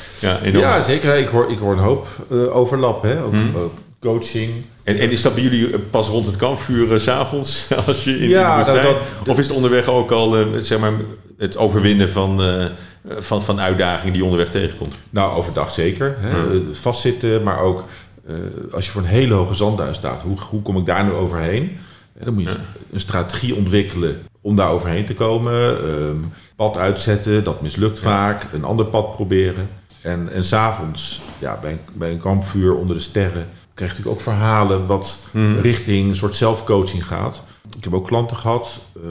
Ja, 0.51 0.81
zeker. 0.81 1.15
Ik 1.17 1.27
hoor, 1.27 1.51
ik 1.51 1.57
hoor 1.57 1.71
een 1.73 1.79
hoop 1.79 2.07
eh, 2.31 2.55
overlap. 2.55 3.03
Hè? 3.03 3.23
Ook, 3.23 3.31
Hmm. 3.31 3.55
ook 3.55 3.73
coaching. 3.99 4.51
En, 4.83 4.97
en 4.99 5.11
is 5.11 5.21
dat 5.21 5.33
bij 5.33 5.43
jullie 5.43 5.77
pas 5.79 6.07
rond 6.07 6.25
het 6.25 6.35
kampvuur 6.35 6.99
's 6.99 7.03
s'avonds? 7.03 7.67
Als 7.87 8.03
je 8.03 8.17
in, 8.19 8.29
Ja, 8.29 8.51
in 8.59 8.65
de 8.65 8.71
woestijn- 8.71 8.95
dat- 9.19 9.27
Of 9.29 9.39
is 9.39 9.47
het 9.47 9.55
onderweg 9.55 9.87
ook 9.87 10.11
al 10.11 10.37
eh, 10.37 10.45
zeg 10.59 10.79
maar, 10.79 10.91
het 11.37 11.57
overwinnen 11.57 12.09
van, 12.09 12.43
eh, 12.43 12.65
van, 13.07 13.44
van 13.44 13.59
uitdagingen 13.59 14.13
die 14.13 14.21
je 14.21 14.27
onderweg 14.27 14.51
tegenkomt? 14.51 14.95
Nou, 15.09 15.35
overdag 15.35 15.71
zeker. 15.71 16.15
Hè? 16.19 16.29
Ja. 16.29 16.44
Eh, 16.45 16.59
Vastzitten, 16.71 17.44
maar 17.44 17.59
ook 17.59 17.83
eh, 18.27 18.35
als 18.73 18.85
je 18.85 18.91
voor 18.91 19.01
een 19.01 19.07
hele 19.07 19.33
hoge 19.33 19.53
zandduin 19.53 19.95
staat. 19.95 20.21
Hoe, 20.21 20.38
hoe 20.50 20.61
kom 20.61 20.77
ik 20.77 20.85
daar 20.85 21.03
nu 21.03 21.11
overheen? 21.11 21.77
Eh, 22.17 22.25
dan 22.25 22.33
moet 22.33 22.44
je 22.44 22.55
een 22.91 23.00
strategie 23.00 23.55
ontwikkelen 23.55 24.21
om 24.41 24.55
daar 24.55 24.69
overheen 24.69 25.05
te 25.05 25.13
komen. 25.13 25.77
Ehm, 25.77 26.17
pad 26.55 26.77
uitzetten, 26.77 27.44
dat 27.44 27.61
mislukt 27.61 28.00
vaak. 28.00 28.45
Een 28.53 28.63
ander 28.63 28.85
pad 28.85 29.11
proberen. 29.11 29.69
En, 30.01 30.31
en 30.33 30.44
s'avonds, 30.44 31.21
ja, 31.39 31.59
bij, 31.61 31.71
een, 31.71 31.79
bij 31.94 32.11
een 32.11 32.19
kampvuur 32.19 32.75
onder 32.75 32.95
de 32.95 33.01
sterren... 33.01 33.50
krijg 33.73 33.91
je 33.91 33.97
natuurlijk 33.97 34.15
ook 34.15 34.21
verhalen 34.21 34.85
wat 34.85 35.19
richting 35.61 36.09
een 36.09 36.15
soort 36.15 36.35
zelfcoaching 36.35 37.07
gaat. 37.07 37.44
Ik 37.77 37.83
heb 37.83 37.94
ook 37.94 38.07
klanten 38.07 38.38
gehad, 38.38 38.79
eh, 38.95 39.09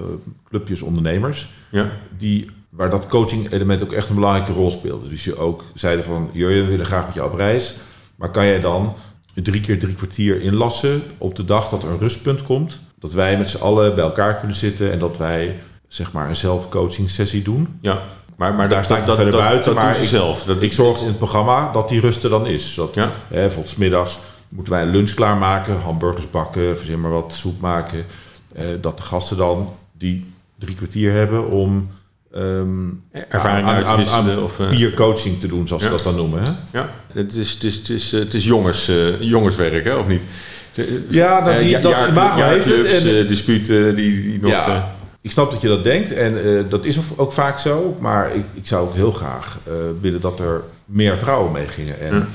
clubjes 0.48 0.82
ondernemers 0.82 1.50
Ja. 1.70 1.90
die, 2.18 2.50
waar 2.76 2.90
dat 2.90 3.06
coaching 3.06 3.50
element 3.52 3.82
ook 3.82 3.92
echt 3.92 4.08
een 4.08 4.14
belangrijke 4.14 4.52
rol 4.52 4.70
speelde. 4.70 5.08
Dus 5.08 5.24
je 5.24 5.36
ook 5.36 5.64
zeiden 5.74 6.04
van, 6.04 6.30
Jurjen, 6.32 6.64
we 6.64 6.70
willen 6.70 6.86
graag 6.86 7.06
met 7.06 7.14
jou 7.14 7.30
op 7.30 7.36
reis. 7.36 7.74
Maar 8.16 8.30
kan 8.30 8.46
jij 8.46 8.60
dan 8.60 8.94
drie 9.34 9.60
keer 9.60 9.78
drie 9.78 9.94
kwartier 9.94 10.40
inlassen 10.40 11.02
op 11.18 11.36
de 11.36 11.44
dag 11.44 11.68
dat 11.68 11.82
er 11.82 11.88
een 11.90 11.98
rustpunt 11.98 12.42
komt? 12.42 12.80
Dat 13.00 13.12
wij 13.12 13.36
met 13.38 13.48
z'n 13.48 13.62
allen 13.62 13.94
bij 13.94 14.04
elkaar 14.04 14.36
kunnen 14.38 14.56
zitten 14.56 14.92
en 14.92 14.98
dat 14.98 15.16
wij 15.16 15.58
zeg 15.88 16.12
maar 16.12 16.28
een 16.28 16.36
zelfcoaching 16.36 17.10
sessie 17.10 17.42
doen. 17.42 17.68
ja. 17.80 18.02
Maar, 18.36 18.54
maar 18.54 18.68
Daar 18.68 18.84
sta 18.84 18.96
ik 18.96 19.06
dat, 19.06 19.14
verder 19.14 19.32
dat, 19.32 19.42
buiten, 19.42 19.74
dat 19.74 19.82
maar 19.82 19.98
ik- 20.00 20.08
zelf. 20.08 20.44
Dat, 20.44 20.62
Ik 20.62 20.72
zorg 20.72 21.00
in 21.00 21.06
het 21.06 21.18
programma 21.18 21.72
dat 21.72 21.88
die 21.88 22.00
rust 22.00 22.24
er 22.24 22.30
dan 22.30 22.46
is. 22.46 22.74
Zodat, 22.74 22.94
Ja. 22.94 23.10
hè, 23.28 23.40
bijvoorbeeld 23.40 23.76
middags 23.76 24.18
moeten 24.48 24.72
wij 24.72 24.82
een 24.82 24.90
lunch 24.90 25.14
klaarmaken, 25.14 25.80
hamburgers 25.80 26.30
bakken, 26.30 26.76
verzin 26.76 27.00
maar 27.00 27.10
wat, 27.10 27.32
soep 27.32 27.60
maken. 27.60 28.04
Eh, 28.54 28.64
dat 28.80 28.96
de 28.96 29.02
gasten 29.02 29.36
dan 29.36 29.68
die 29.98 30.32
drie 30.58 30.74
kwartier 30.74 31.12
hebben 31.12 31.50
om 31.50 31.88
ehm, 32.34 32.88
Ervaring 33.28 33.66
aan- 33.68 34.38
of, 34.42 34.60
eh, 34.60 34.68
peer 34.68 34.94
coaching 34.94 35.40
te 35.40 35.46
doen, 35.46 35.66
zoals 35.66 35.82
Ja. 35.82 35.88
ze 35.88 35.94
dat 35.94 36.04
dan 36.04 36.14
noemen. 36.16 36.42
Hè? 36.42 36.50
Ja, 36.78 36.90
het 37.12 37.34
is, 37.34 37.52
het 37.52 37.64
is, 37.64 37.76
het 37.76 37.88
is, 37.88 38.12
eh, 38.12 38.20
het 38.20 38.34
is 38.34 38.44
jongens, 38.44 38.90
jongenswerk, 39.20 39.84
hè, 39.84 39.94
of 39.96 40.06
niet? 40.08 40.22
Ja, 41.08 41.40
dat- 41.40 41.60
die- 41.60 41.80
dat 41.80 41.90
jaarclub- 41.92 42.16
imago 42.16 42.42
heeft 42.42 42.64
het 42.64 42.74
jaarclubs, 42.74 43.04
en- 43.04 43.26
disputen 43.28 43.94
die, 43.94 44.22
die 44.22 44.40
nog... 44.40 44.50
ja, 44.50 44.94
ik 45.20 45.30
snap 45.30 45.50
dat 45.50 45.60
je 45.60 45.68
dat 45.68 45.84
denkt 45.84 46.12
en 46.12 46.38
dat 46.68 46.84
is 46.84 46.98
ook 47.16 47.32
vaak 47.32 47.58
zo. 47.58 47.96
Maar 48.00 48.34
ik, 48.34 48.44
ik 48.54 48.66
zou 48.66 48.86
ook 48.88 48.94
heel 48.94 49.12
graag 49.12 49.58
willen 50.00 50.20
dat 50.20 50.40
er 50.40 50.62
meer 50.84 51.18
vrouwen 51.18 51.52
mee 51.52 51.68
gingen. 51.68 52.00
En 52.00 52.14
Ja. 52.14 52.26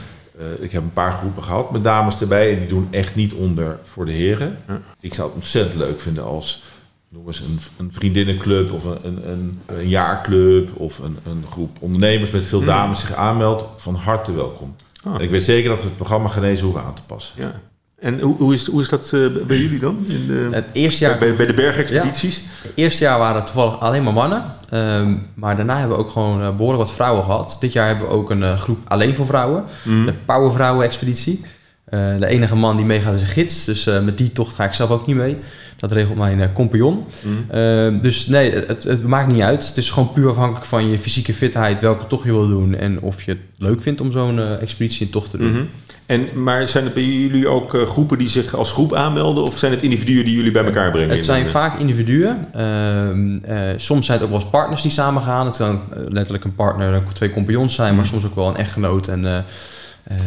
ik 0.59 0.71
heb 0.71 0.81
een 0.81 0.93
paar 0.93 1.11
groepen 1.13 1.43
gehad 1.43 1.71
met 1.71 1.83
dames 1.83 2.19
erbij 2.21 2.53
en 2.53 2.59
die 2.59 2.67
doen 2.67 2.87
echt 2.91 3.15
niet 3.15 3.33
onder 3.33 3.77
voor 3.83 4.05
de 4.05 4.11
heren. 4.11 4.57
Ja. 4.67 4.81
Ik 4.99 5.13
zou 5.13 5.27
het 5.27 5.35
ontzettend 5.37 5.75
leuk 5.77 6.01
vinden 6.01 6.23
als 6.23 6.63
noem 7.09 7.27
eens 7.27 7.39
een, 7.39 7.59
een 7.77 7.93
vriendinnenclub 7.93 8.71
of 8.71 8.83
een, 8.83 8.97
een, 9.03 9.29
een, 9.29 9.59
een 9.65 9.89
jaarclub 9.89 10.69
of 10.79 10.99
een, 10.99 11.17
een 11.25 11.43
groep 11.51 11.77
ondernemers 11.79 12.31
met 12.31 12.45
veel 12.45 12.63
dames 12.63 12.99
zich 12.99 13.13
aanmeldt. 13.13 13.63
Van 13.75 13.95
harte 13.95 14.33
welkom. 14.33 14.75
Ah. 15.03 15.15
En 15.15 15.21
ik 15.21 15.29
weet 15.29 15.43
zeker 15.43 15.69
dat 15.69 15.79
we 15.81 15.85
het 15.87 15.95
programma 15.95 16.27
Genezen 16.29 16.65
hoeven 16.65 16.83
aan 16.83 16.95
te 16.95 17.03
passen. 17.07 17.33
ja. 17.37 17.61
En 17.99 18.19
hoe, 18.21 18.35
hoe, 18.37 18.53
is, 18.53 18.67
hoe 18.67 18.81
is 18.81 18.89
dat 18.89 19.13
eh, 19.13 19.19
bij 19.47 19.57
jullie 19.57 19.79
dan? 19.79 19.97
In 20.07 20.27
de, 20.27 20.47
Het 20.51 20.69
eerste 20.73 21.03
jaar, 21.05 21.17
bij, 21.17 21.35
bij 21.35 21.45
de 21.45 21.53
bergexpedities? 21.53 22.41
het 22.61 22.71
eerste 22.75 23.03
jaar 23.03 23.19
waren 23.19 23.35
het 23.35 23.45
toevallig 23.45 23.79
alleen 23.79 24.03
maar 24.03 24.13
mannen. 24.13 24.43
Ehm, 24.69 25.15
maar 25.33 25.55
daarna 25.55 25.79
hebben 25.79 25.97
we 25.97 26.03
ook 26.03 26.11
gewoon 26.11 26.41
eh, 26.41 26.55
behoorlijk 26.55 26.83
wat 26.83 26.93
vrouwen 26.93 27.23
gehad. 27.23 27.57
Dit 27.59 27.73
jaar 27.73 27.87
hebben 27.87 28.07
we 28.07 28.13
ook 28.13 28.29
een 28.29 28.43
eh, 28.43 28.57
groep 28.57 28.77
alleen 28.87 29.15
voor 29.15 29.25
vrouwen. 29.25 29.63
Mhm. 29.83 30.05
De 30.05 30.13
Powervrouwen-expeditie. 30.13 31.45
Eh, 31.87 32.19
de 32.19 32.27
enige 32.27 32.55
man 32.55 32.75
die 32.75 32.85
meegaat 32.85 33.15
is 33.15 33.21
een 33.21 33.27
gids. 33.27 33.65
Dus 33.65 33.87
eh, 33.87 34.01
met 34.01 34.17
die 34.17 34.31
tocht 34.31 34.55
ga 34.55 34.63
ik 34.63 34.73
zelf 34.73 34.89
ook 34.89 35.07
niet 35.07 35.15
mee. 35.15 35.37
Dat 35.77 35.91
regelt 35.91 36.17
mijn 36.17 36.41
eh, 36.41 36.47
compagnon. 36.53 37.05
Mhm. 37.21 37.99
Dus 38.01 38.25
nee, 38.25 38.51
het, 38.51 38.83
het 38.83 39.03
maakt 39.03 39.27
niet 39.27 39.41
uit. 39.41 39.67
Het 39.67 39.77
is 39.77 39.89
gewoon 39.89 40.13
puur 40.13 40.29
afhankelijk 40.29 40.65
van 40.65 40.89
je 40.89 40.99
fysieke 40.99 41.33
fitheid, 41.33 41.79
welke 41.79 42.07
tocht 42.07 42.23
je 42.23 42.31
wil 42.31 42.47
doen 42.47 42.75
en 42.75 43.01
of 43.01 43.21
je 43.21 43.31
het 43.31 43.39
leuk 43.57 43.81
vindt 43.81 44.01
om 44.01 44.11
zo'n 44.11 44.39
expeditie 44.59 45.05
in 45.05 45.11
tocht 45.11 45.29
te 45.29 45.37
doen. 45.37 45.51
Mhm. 45.51 45.63
En, 46.05 46.43
maar 46.43 46.67
zijn 46.67 46.83
het 46.83 46.93
bij 46.93 47.03
jullie 47.03 47.47
ook 47.47 47.77
groepen 47.85 48.17
die 48.17 48.29
zich 48.29 48.55
als 48.55 48.71
groep 48.71 48.93
aanmelden? 48.93 49.43
Of 49.43 49.57
zijn 49.57 49.71
het 49.71 49.81
individuen 49.81 50.25
die 50.25 50.35
jullie 50.35 50.51
bij 50.51 50.65
elkaar 50.65 50.91
brengen? 50.91 51.15
Het 51.15 51.25
zijn 51.25 51.47
vaak 51.47 51.79
individuen. 51.79 52.47
Ehm, 52.53 53.37
eh, 53.37 53.73
soms 53.77 54.05
zijn 54.05 54.17
het 54.17 54.27
ook 54.27 54.33
wel 54.33 54.41
eens 54.41 54.51
partners 54.51 54.81
die 54.81 54.91
samen 54.91 55.21
gaan. 55.21 55.45
Het 55.45 55.57
kan 55.57 55.81
letterlijk 56.07 56.43
een 56.43 56.55
partner 56.55 56.93
en 56.93 57.03
twee 57.13 57.31
compagnons 57.31 57.75
zijn, 57.75 57.95
maar 57.95 58.05
soms 58.05 58.25
ook 58.25 58.35
wel 58.35 58.47
een 58.47 58.57
echtgenoot 58.57 59.07
en, 59.07 59.45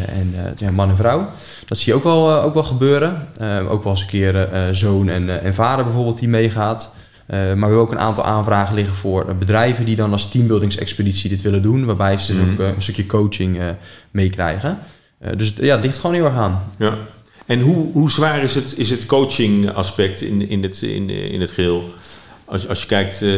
en 0.09 0.35
eh, 0.37 0.43
ja, 0.57 0.71
man 0.71 0.91
en 0.91 0.97
vrouw. 0.97 1.29
Dat 1.67 1.79
zie 1.79 1.93
je 1.93 1.99
ook 1.99 2.05
wel, 2.05 2.37
eh, 2.37 2.45
ook 2.45 2.55
wel 2.55 2.63
gebeuren. 2.63 3.29
Eh, 3.41 3.71
ook 3.71 3.83
wel 3.85 3.93
eens 3.93 4.03
een 4.03 4.09
keer 4.09 4.37
eh, 4.49 4.63
zoon 4.73 5.09
en, 5.09 5.29
eh, 5.41 5.45
en 5.47 5.55
vader 5.55 5.85
bijvoorbeeld 5.85 6.19
die 6.19 6.29
meegaat. 6.29 6.95
Eh, 7.27 7.39
maar 7.39 7.55
we 7.55 7.61
hebben 7.61 7.79
ook 7.79 7.91
een 7.93 7.99
aantal 7.99 8.25
aanvragen 8.25 8.75
liggen 8.75 8.95
voor 8.95 9.29
eh, 9.29 9.35
bedrijven 9.35 9.85
die 9.85 9.97
dan 9.97 10.13
als 10.13 10.31
teambuildingsexpeditie 10.31 11.29
dit 11.31 11.43
willen 11.43 11.63
doen. 11.63 11.85
Waarbij 11.85 12.19
ze 12.19 12.33
dus 12.33 12.43
Mhm. 12.43 12.53
ook 12.53 12.61
eh, 12.61 12.67
een 12.75 12.83
stukje 12.83 13.07
coaching 13.07 13.59
eh, 13.59 13.67
meekrijgen. 14.11 14.79
Eh, 15.19 15.31
dus 15.37 15.55
ja, 15.61 15.75
het 15.75 15.85
ligt 15.85 15.99
gewoon 15.99 16.15
heel 16.17 16.25
erg 16.25 16.35
aan. 16.37 16.63
Ja. 16.79 16.95
En 17.47 17.61
hoe, 17.61 17.93
hoe 17.93 18.11
zwaar 18.11 18.43
is 18.43 18.55
het, 18.55 18.75
is 18.79 18.91
het 18.91 19.07
coaching 19.07 19.71
aspect 19.71 20.21
in, 20.21 20.49
in, 20.49 20.63
het, 20.63 20.83
in, 20.83 21.11
in 21.11 21.41
het 21.41 21.51
geheel? 21.51 21.95
Als, 22.45 22.69
als 22.69 22.81
je 22.81 22.87
kijkt, 22.87 23.23
eh, 23.23 23.31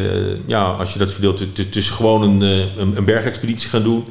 ja, 0.46 0.62
als 0.64 0.92
je 0.92 0.98
dat 0.98 1.12
verdeelt 1.12 1.36
tu- 1.36 1.52
tu- 1.52 1.68
tussen 1.68 1.94
gewoon 1.94 2.22
een, 2.22 2.42
eh, 2.42 2.76
een, 2.76 2.96
een 2.96 3.04
bergexpeditie 3.04 3.68
gaan 3.68 3.82
doen... 3.82 4.04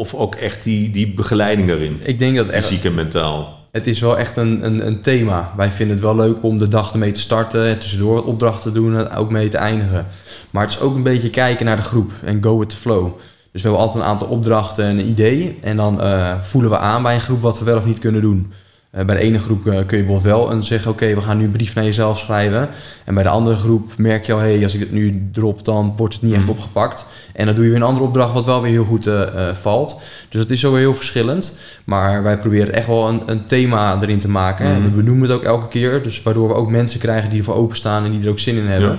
of 0.00 0.14
ook 0.14 0.34
echt 0.34 0.64
die, 0.64 0.90
die 0.90 1.14
begeleiding 1.14 1.68
daarin, 1.68 2.00
Ik 2.02 2.18
denk 2.18 2.36
dat 2.36 2.46
het 2.46 2.54
echt 2.54 2.66
fysiek 2.66 2.84
en 2.84 2.94
mentaal. 2.94 3.58
Het 3.72 3.86
is 3.86 4.00
wel 4.00 4.18
echt 4.18 4.36
een, 4.36 4.64
een, 4.64 4.86
een 4.86 5.00
thema. 5.00 5.52
Wij 5.56 5.70
vinden 5.70 5.96
het 5.96 6.04
wel 6.04 6.16
leuk 6.16 6.42
om 6.42 6.58
de 6.58 6.68
dag 6.68 6.92
ermee 6.92 7.12
te 7.12 7.20
starten, 7.20 7.66
en 7.66 7.78
tussendoor 7.78 8.14
wat 8.14 8.24
opdrachten 8.24 8.72
te 8.72 8.80
doen 8.80 8.96
en 8.96 9.10
ook 9.10 9.30
mee 9.30 9.48
te 9.48 9.56
eindigen. 9.56 10.06
Maar 10.50 10.62
het 10.62 10.72
is 10.72 10.80
ook 10.80 10.94
een 10.94 11.02
beetje 11.02 11.30
kijken 11.30 11.64
naar 11.64 11.76
de 11.76 11.82
groep 11.82 12.12
en 12.24 12.42
go 12.42 12.58
with 12.58 12.68
the 12.68 12.76
flow. 12.76 13.12
Dus 13.52 13.62
we 13.62 13.68
hebben 13.68 13.86
altijd 13.86 14.04
een 14.04 14.10
aantal 14.10 14.28
opdrachten 14.28 14.84
en 14.84 14.98
een 14.98 15.08
idee. 15.08 15.58
En 15.62 15.76
dan 15.76 16.02
eh, 16.02 16.40
voelen 16.40 16.70
we 16.70 16.78
aan 16.78 17.02
bij 17.02 17.14
een 17.14 17.20
groep 17.20 17.40
wat 17.40 17.58
we 17.58 17.64
wel 17.64 17.76
of 17.76 17.86
niet 17.86 17.98
kunnen 17.98 18.20
doen. 18.20 18.52
Eh, 18.90 19.04
bij 19.04 19.14
de 19.16 19.20
ene 19.22 19.38
groep 19.38 19.66
eh, 19.66 19.72
kun 19.86 19.98
je 19.98 20.04
bijvoorbeeld 20.04 20.22
wel 20.22 20.50
een 20.50 20.62
zeggen, 20.62 20.90
oké, 20.90 21.14
we 21.14 21.20
gaan 21.20 21.38
nu 21.38 21.44
een 21.44 21.50
brief 21.50 21.74
naar 21.74 21.84
jezelf 21.84 22.18
schrijven. 22.18 22.68
En 23.04 23.14
bij 23.14 23.22
de 23.22 23.28
andere 23.28 23.56
groep 23.56 23.92
merk 23.96 24.24
je 24.26 24.32
al, 24.32 24.38
hé, 24.38 24.52
hey, 24.54 24.62
als 24.64 24.74
ik 24.74 24.80
het 24.80 24.92
nu 24.92 25.28
drop, 25.32 25.64
dan 25.64 25.92
wordt 25.96 26.14
het 26.14 26.22
niet 26.22 26.32
echt 26.32 26.42
Mhm. 26.42 26.50
opgepakt. 26.50 27.06
En 27.34 27.46
dan 27.46 27.54
doe 27.54 27.64
je 27.64 27.70
weer 27.70 27.80
een 27.80 27.86
andere 27.86 28.06
opdracht 28.06 28.32
wat 28.32 28.44
wel 28.44 28.62
weer 28.62 28.70
heel 28.70 28.84
goed 28.84 29.06
eh, 29.06 29.54
valt. 29.54 30.00
Dus 30.28 30.40
dat 30.40 30.50
is 30.50 30.60
zo 30.60 30.74
heel 30.74 30.94
verschillend. 30.94 31.58
Maar 31.84 32.22
wij 32.22 32.38
proberen 32.38 32.74
echt 32.74 32.86
wel 32.86 33.08
een, 33.08 33.22
een 33.26 33.44
thema 33.44 33.98
erin 34.02 34.18
te 34.18 34.28
maken. 34.28 34.66
Mhm. 34.66 34.74
En 34.74 34.82
we 34.82 34.88
benoemen 34.90 35.28
het 35.28 35.38
ook 35.38 35.44
elke 35.44 35.68
keer. 35.68 36.02
Dus 36.02 36.22
waardoor 36.22 36.48
we 36.48 36.54
ook 36.54 36.70
mensen 36.70 37.00
krijgen 37.00 37.30
die 37.30 37.38
ervoor 37.38 37.54
openstaan 37.54 38.04
en 38.04 38.10
die 38.10 38.22
er 38.24 38.28
ook 38.30 38.38
zin 38.38 38.56
in 38.56 38.66
hebben. 38.66 38.90
Ja. 38.90 38.98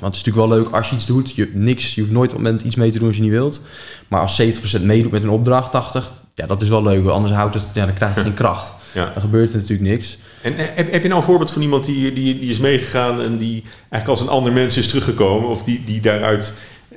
Want 0.00 0.14
het 0.14 0.14
is 0.14 0.24
natuurlijk 0.24 0.46
wel 0.46 0.58
leuk 0.58 0.74
als 0.74 0.88
je 0.88 0.94
iets 0.94 1.06
doet. 1.06 1.34
Je, 1.34 1.50
niks, 1.52 1.94
je 1.94 2.00
hoeft 2.00 2.12
nooit 2.12 2.38
met 2.38 2.62
iets 2.62 2.74
mee 2.74 2.90
te 2.90 2.98
doen 2.98 3.06
als 3.06 3.16
je 3.16 3.22
niet 3.22 3.30
wilt. 3.30 3.62
Maar 4.08 4.20
als 4.20 4.42
70% 4.42 4.82
meedoet 4.82 5.10
met 5.10 5.22
een 5.22 5.28
opdracht, 5.28 5.70
80, 5.70 6.12
ja, 6.34 6.46
dat 6.46 6.62
is 6.62 6.68
wel 6.68 6.82
leuk. 6.82 7.06
Anders 7.06 7.34
houdt 7.34 7.54
het, 7.54 7.66
ja, 7.72 7.86
dan 7.86 7.94
krijgt 7.94 8.16
het 8.16 8.24
geen 8.24 8.34
kracht. 8.34 8.72
Ja. 8.94 9.10
Dan 9.12 9.22
gebeurt 9.22 9.50
er 9.50 9.56
natuurlijk 9.56 9.88
niks. 9.88 10.18
En 10.40 10.56
eh, 10.56 10.66
heb, 10.74 10.92
heb 10.92 11.02
je 11.02 11.08
nou 11.08 11.20
een 11.20 11.26
voorbeeld 11.26 11.50
van 11.50 11.62
iemand 11.62 11.84
die, 11.84 12.12
die, 12.12 12.38
die 12.38 12.50
is 12.50 12.58
meegegaan 12.58 13.20
en 13.20 13.38
die 13.38 13.62
eigenlijk 13.88 14.08
als 14.08 14.20
een 14.20 14.34
ander 14.36 14.52
mens 14.52 14.76
is 14.76 14.88
teruggekomen? 14.88 15.48
Of 15.48 15.62
die, 15.62 15.84
die 15.84 16.00
daaruit 16.00 16.52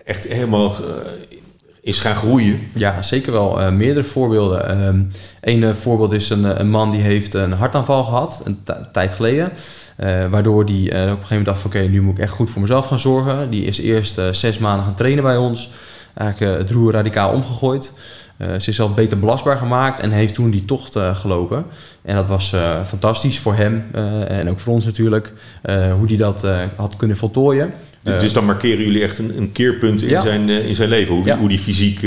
echt 0.06 0.28
helemaal 0.28 0.76
eh, 0.76 1.12
is 1.88 2.00
gaan 2.00 2.16
groeien? 2.16 2.60
Ja, 2.74 3.02
zeker 3.02 3.32
wel. 3.32 3.62
Eh, 3.62 3.72
meerdere 3.72 4.06
voorbeelden. 4.08 4.70
Ehm 4.70 5.02
Eén 5.42 5.64
eh, 5.64 5.74
voorbeeld 5.74 6.14
is 6.14 6.30
een, 6.30 6.46
eh, 6.46 6.58
een 6.60 6.70
man 6.70 6.92
die 6.92 7.02
heeft 7.02 7.34
een 7.34 7.52
hartaanval 7.52 8.04
gehad, 8.04 8.42
een 8.46 8.60
ti- 8.64 8.74
tijd 8.92 9.14
geleden. 9.14 9.50
Waardoor 10.30 10.66
die 10.66 10.86
op 10.90 10.94
een 10.94 11.00
gegeven 11.08 11.26
moment 11.30 11.46
dacht 11.46 11.60
van 11.62 11.70
oké, 11.72 11.80
nu 11.80 12.02
moet 12.02 12.18
ik 12.18 12.24
echt 12.24 12.32
goed 12.34 12.50
voor 12.50 12.62
mezelf 12.62 12.86
gaan 12.88 13.00
zorgen. 13.00 13.50
Die 13.50 13.64
is 13.66 13.80
eerst 13.80 14.22
zes 14.32 14.58
maanden 14.58 14.86
gaan 14.86 14.96
trainen 14.96 15.24
bij 15.24 15.38
ons. 15.38 15.70
Eigenlijk 16.14 16.58
het 16.60 16.72
roer 16.72 16.92
radicaal 16.92 17.32
omgegooid. 17.32 17.94
Eh, 18.38 18.48
ze 18.60 18.70
is 18.70 18.76
zelf 18.76 18.94
beter 18.96 19.20
belastbaar 19.20 19.58
gemaakt 19.58 20.00
en 20.00 20.12
heeft 20.12 20.34
toen 20.34 20.50
die 20.50 20.66
tocht 20.66 20.96
eh, 20.96 21.16
gelopen. 21.16 21.66
En 22.02 22.16
dat 22.16 22.28
was 22.28 22.54
eh, 22.54 22.84
fantastisch 22.86 23.40
voor 23.40 23.56
hem 23.56 23.84
en 24.28 24.50
ook 24.50 24.60
voor 24.60 24.74
ons 24.74 24.86
natuurlijk. 24.86 25.34
hoe 25.98 26.08
die 26.08 26.18
dat 26.18 26.48
had 26.76 26.96
kunnen 26.96 27.18
voltooien. 27.18 27.74
Eh, 28.04 28.20
dus 28.20 28.34
dan 28.34 28.46
markeren 28.46 28.84
jullie 28.86 29.04
echt 29.04 29.18
een, 29.20 29.38
een 29.38 29.52
keerpunt 29.52 30.02
in, 30.02 30.10
Ja. 30.10 30.22
zijn, 30.22 30.50
in 30.50 30.76
zijn 30.76 30.90
leven. 30.90 31.14
Hoe, 31.16 31.24
die- 31.24 31.34
hoe 31.34 31.48
die 31.50 31.60
fysiek 31.60 32.00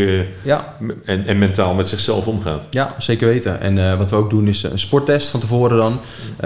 ja, 0.42 0.76
en, 1.04 1.26
en 1.26 1.38
mentaal 1.38 1.74
met 1.74 1.88
zichzelf 1.88 2.26
omgaat. 2.26 2.66
Ja, 2.70 2.94
zeker 2.98 3.26
weten. 3.28 3.60
En 3.60 3.98
wat 3.98 4.10
we 4.10 4.16
ook 4.16 4.30
doen 4.30 4.48
is 4.48 4.62
een 4.62 4.78
sporttest 4.78 5.28
van 5.28 5.40
tevoren 5.40 5.76
dan. 5.76 6.00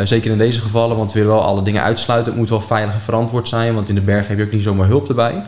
Zeker 0.06 0.30
in 0.30 0.38
deze 0.38 0.60
gevallen, 0.60 0.96
want 0.96 1.12
we 1.12 1.18
willen 1.18 1.34
wel 1.34 1.44
alle 1.44 1.62
dingen 1.62 1.82
uitsluiten. 1.82 2.30
Het 2.32 2.40
moet 2.40 2.50
wel 2.50 2.60
veilig 2.60 2.94
en 2.94 3.00
verantwoord 3.00 3.48
zijn, 3.48 3.74
want 3.74 3.88
in 3.88 3.94
de 3.94 4.00
bergen 4.00 4.28
heb 4.28 4.38
je 4.38 4.44
ook 4.44 4.52
niet 4.52 4.62
zomaar 4.62 4.86
hulp 4.86 5.08
erbij. 5.08 5.42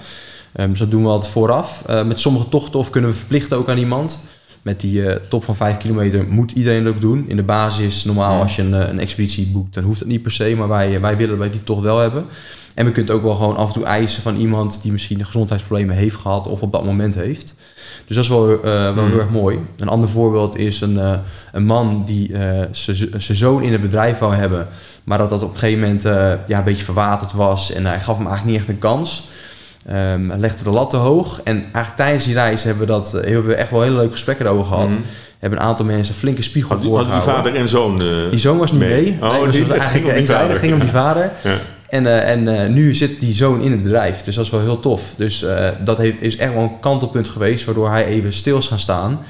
Ehm, 0.56 0.68
dus 0.68 0.78
dat 0.78 0.90
doen 0.90 1.02
we 1.02 1.08
altijd 1.08 1.32
vooraf. 1.32 1.82
Eh, 1.86 2.04
met 2.04 2.20
sommige 2.20 2.48
tochten 2.48 2.78
of 2.78 2.90
kunnen 2.90 3.10
we 3.10 3.16
verplichten 3.16 3.56
ook 3.56 3.68
aan 3.68 3.78
iemand. 3.78 4.20
Met 4.62 4.80
die 4.80 5.06
eh, 5.06 5.20
top 5.28 5.44
van 5.44 5.56
5 5.56 5.76
kilometer 5.76 6.26
moet 6.28 6.50
iedereen 6.50 6.84
dat 6.84 6.94
ook 6.94 7.00
doen. 7.00 7.24
In 7.28 7.36
de 7.36 7.42
basis, 7.42 8.04
normaal 8.04 8.42
als 8.42 8.56
je 8.56 8.62
een, 8.62 8.74
eh, 8.74 8.88
een 8.88 8.98
expeditie 8.98 9.46
boekt, 9.46 9.74
dan 9.74 9.84
hoeft 9.84 9.98
het 9.98 10.08
niet 10.08 10.22
per 10.22 10.30
se. 10.30 10.54
Maar 10.56 10.68
wij, 10.68 11.00
wij 11.00 11.16
willen 11.16 11.38
bij 11.38 11.50
die 11.50 11.62
tocht 11.62 11.82
wel 11.82 11.98
hebben. 11.98 12.24
En 12.74 12.84
we 12.84 12.92
kunnen 12.92 13.14
ook 13.14 13.22
wel 13.22 13.34
gewoon 13.34 13.56
af 13.56 13.68
en 13.68 13.74
toe 13.74 13.84
eisen 13.84 14.22
van 14.22 14.36
iemand 14.36 14.82
die 14.82 14.92
misschien 14.92 15.24
gezondheidsproblemen 15.24 15.96
heeft 15.96 16.16
gehad 16.16 16.46
of 16.48 16.62
op 16.62 16.72
dat 16.72 16.84
moment 16.84 17.14
heeft. 17.14 17.56
Dus 18.06 18.16
dat 18.16 18.24
is 18.24 18.30
wel, 18.30 18.60
wel 18.60 18.92
Hmm. 18.92 19.08
heel 19.08 19.18
erg 19.18 19.30
mooi. 19.30 19.58
Een 19.76 19.88
ander 19.88 20.08
voorbeeld 20.08 20.56
is 20.56 20.80
een, 20.80 21.20
een 21.52 21.64
man 21.64 22.02
die 22.04 22.38
eh, 22.38 22.64
zijn 22.72 23.38
zoon 23.38 23.62
in 23.62 23.72
het 23.72 23.80
bedrijf 23.80 24.18
wou 24.18 24.34
hebben. 24.34 24.68
Maar 25.04 25.18
dat 25.18 25.30
dat 25.30 25.42
op 25.42 25.52
een 25.52 25.58
gegeven 25.58 25.80
moment 25.80 26.02
ja, 26.48 26.58
een 26.58 26.64
beetje 26.64 26.84
verwaterd 26.84 27.32
was. 27.32 27.72
En 27.72 27.86
hij 27.86 28.00
gaf 28.00 28.16
hem 28.16 28.26
eigenlijk 28.26 28.44
niet 28.44 28.56
echt 28.56 28.68
een 28.68 28.78
kans. 28.78 29.28
Hij 29.86 30.18
legde 30.38 30.64
de 30.64 30.70
lat 30.70 30.90
te 30.90 30.96
hoog. 30.96 31.40
En 31.44 31.56
eigenlijk 31.56 31.96
tijdens 31.96 32.24
die 32.24 32.34
reis 32.34 32.62
hebben 32.62 32.86
we, 32.86 32.92
dat, 32.92 33.12
hebben 33.12 33.46
we 33.46 33.54
echt 33.54 33.70
wel 33.70 33.82
hele 33.82 33.96
leuke 33.96 34.12
gesprekken 34.12 34.46
erover 34.46 34.64
gehad. 34.64 34.88
Mhm. 34.88 34.98
Hebben 35.38 35.58
een 35.58 35.64
aantal 35.64 35.84
mensen 35.84 36.14
een 36.14 36.20
flinke 36.20 36.42
spiegel 36.42 36.70
Hadden 36.70 36.86
die, 36.88 36.96
hadden 36.96 37.14
die 37.14 37.22
voorgehouden. 37.22 37.68
vader 37.68 37.90
en 37.90 37.98
zoon 38.08 38.24
eh, 38.24 38.30
Die 38.30 38.38
zoon 38.38 38.58
was 38.58 38.70
niet 38.72 38.80
mee? 38.80 39.02
mee. 39.02 39.16
Oh, 39.22 39.32
Nee, 39.32 39.44
dus 39.44 39.54
die- 39.56 39.66
dat 39.66 39.76
was 39.76 39.86
het 39.86 39.92
ging 39.94 40.06
om 40.08 40.14
die 40.14 40.26
vader. 40.26 40.50
Het 40.50 40.58
ging 40.58 40.72
om 40.72 40.80
die 40.80 40.88
vader. 40.88 41.30
Ja. 41.42 41.56
En, 41.88 42.06
eh, 42.06 42.30
en 42.30 42.62
eh, 42.62 42.68
nu 42.68 42.94
zit 42.94 43.20
die 43.20 43.34
zoon 43.34 43.60
in 43.60 43.70
het 43.70 43.82
bedrijf. 43.82 44.22
Dus 44.22 44.34
dat 44.34 44.44
is 44.44 44.50
wel 44.50 44.60
heel 44.60 44.80
tof. 44.80 45.14
Dus 45.16 45.44
dat 45.84 45.98
heeft, 45.98 46.16
is 46.20 46.36
echt 46.36 46.52
wel 46.54 46.62
een 46.62 46.80
kantelpunt 46.80 47.28
geweest... 47.28 47.64
waardoor 47.64 47.90
hij 47.90 48.04
even 48.06 48.32
stil 48.32 48.58
is 48.58 48.66
gaan 48.66 48.78
staan. 48.78 49.20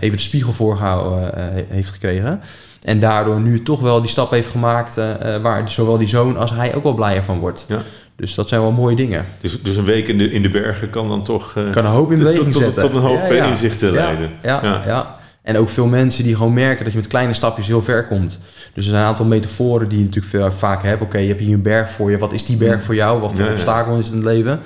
even 0.00 0.16
de 0.16 0.22
spiegel 0.22 0.52
voorgehouden 0.52 1.34
eh, 1.36 1.42
heeft 1.68 1.90
gekregen. 1.90 2.40
En 2.86 3.00
daardoor 3.00 3.40
nu 3.40 3.62
toch 3.62 3.80
wel 3.80 4.00
die 4.00 4.10
stap 4.10 4.30
heeft 4.30 4.48
gemaakt... 4.48 4.96
eh, 4.96 5.34
eh, 5.34 5.42
waar 5.42 5.70
zowel 5.70 5.98
die 5.98 6.08
zoon 6.08 6.36
als 6.36 6.50
hij 6.50 6.74
ook 6.74 6.82
wel 6.82 6.94
blijer 6.94 7.22
van 7.22 7.38
wordt. 7.38 7.64
Ja. 7.68 7.82
Dus 8.16 8.34
dat 8.34 8.48
zijn 8.48 8.60
wel 8.60 8.70
mooie 8.70 8.96
dingen. 8.96 9.24
Dus, 9.40 9.62
dus 9.62 9.76
een 9.76 9.84
week 9.84 10.08
in 10.08 10.18
de, 10.18 10.30
in 10.30 10.42
de 10.42 10.48
bergen 10.48 10.90
kan 10.90 11.08
dan 11.08 11.24
toch 11.24 11.56
eh, 11.56 11.70
Kan 11.70 11.84
een 11.84 11.90
hoop 11.90 12.10
in 12.12 12.18
beweging 12.18 12.52
tot, 12.52 12.62
zetten. 12.62 12.82
tot 12.82 12.94
een 12.94 13.00
hoop 13.00 13.20
Ja, 13.28 13.32
ja. 13.34 13.46
inzichten 13.46 13.90
leiden. 13.92 14.30
Ja, 14.42 14.60
Ja. 14.62 14.82
ja. 14.86 15.16
En 15.42 15.56
ook 15.58 15.68
veel 15.68 15.86
mensen 15.86 16.24
die 16.24 16.36
gewoon 16.36 16.52
merken 16.52 16.84
dat 16.84 16.92
je 16.92 16.98
met 16.98 17.08
kleine 17.08 17.32
stapjes 17.32 17.66
heel 17.66 17.82
ver 17.82 18.06
komt. 18.06 18.38
Dus 18.74 18.84
er 18.84 18.90
zijn 18.90 19.02
een 19.02 19.08
aantal 19.08 19.24
metaforen 19.26 19.88
die 19.88 19.98
je 19.98 20.04
natuurlijk 20.04 20.34
veel, 20.34 20.50
vaak 20.50 20.82
hebt. 20.82 21.02
Oké, 21.02 21.18
je 21.18 21.28
hebt 21.28 21.40
hier 21.40 21.54
een 21.54 21.62
berg 21.62 21.90
voor 21.90 22.10
je. 22.10 22.18
Wat 22.18 22.32
is 22.32 22.44
die 22.44 22.56
berg 22.56 22.84
voor 22.84 22.94
jou? 22.94 23.20
Wat 23.20 23.32
voor 23.36 23.50
obstakel 23.50 23.98
is 23.98 24.04
het 24.06 24.14
in 24.14 24.20
het 24.22 24.32
leven? 24.32 24.60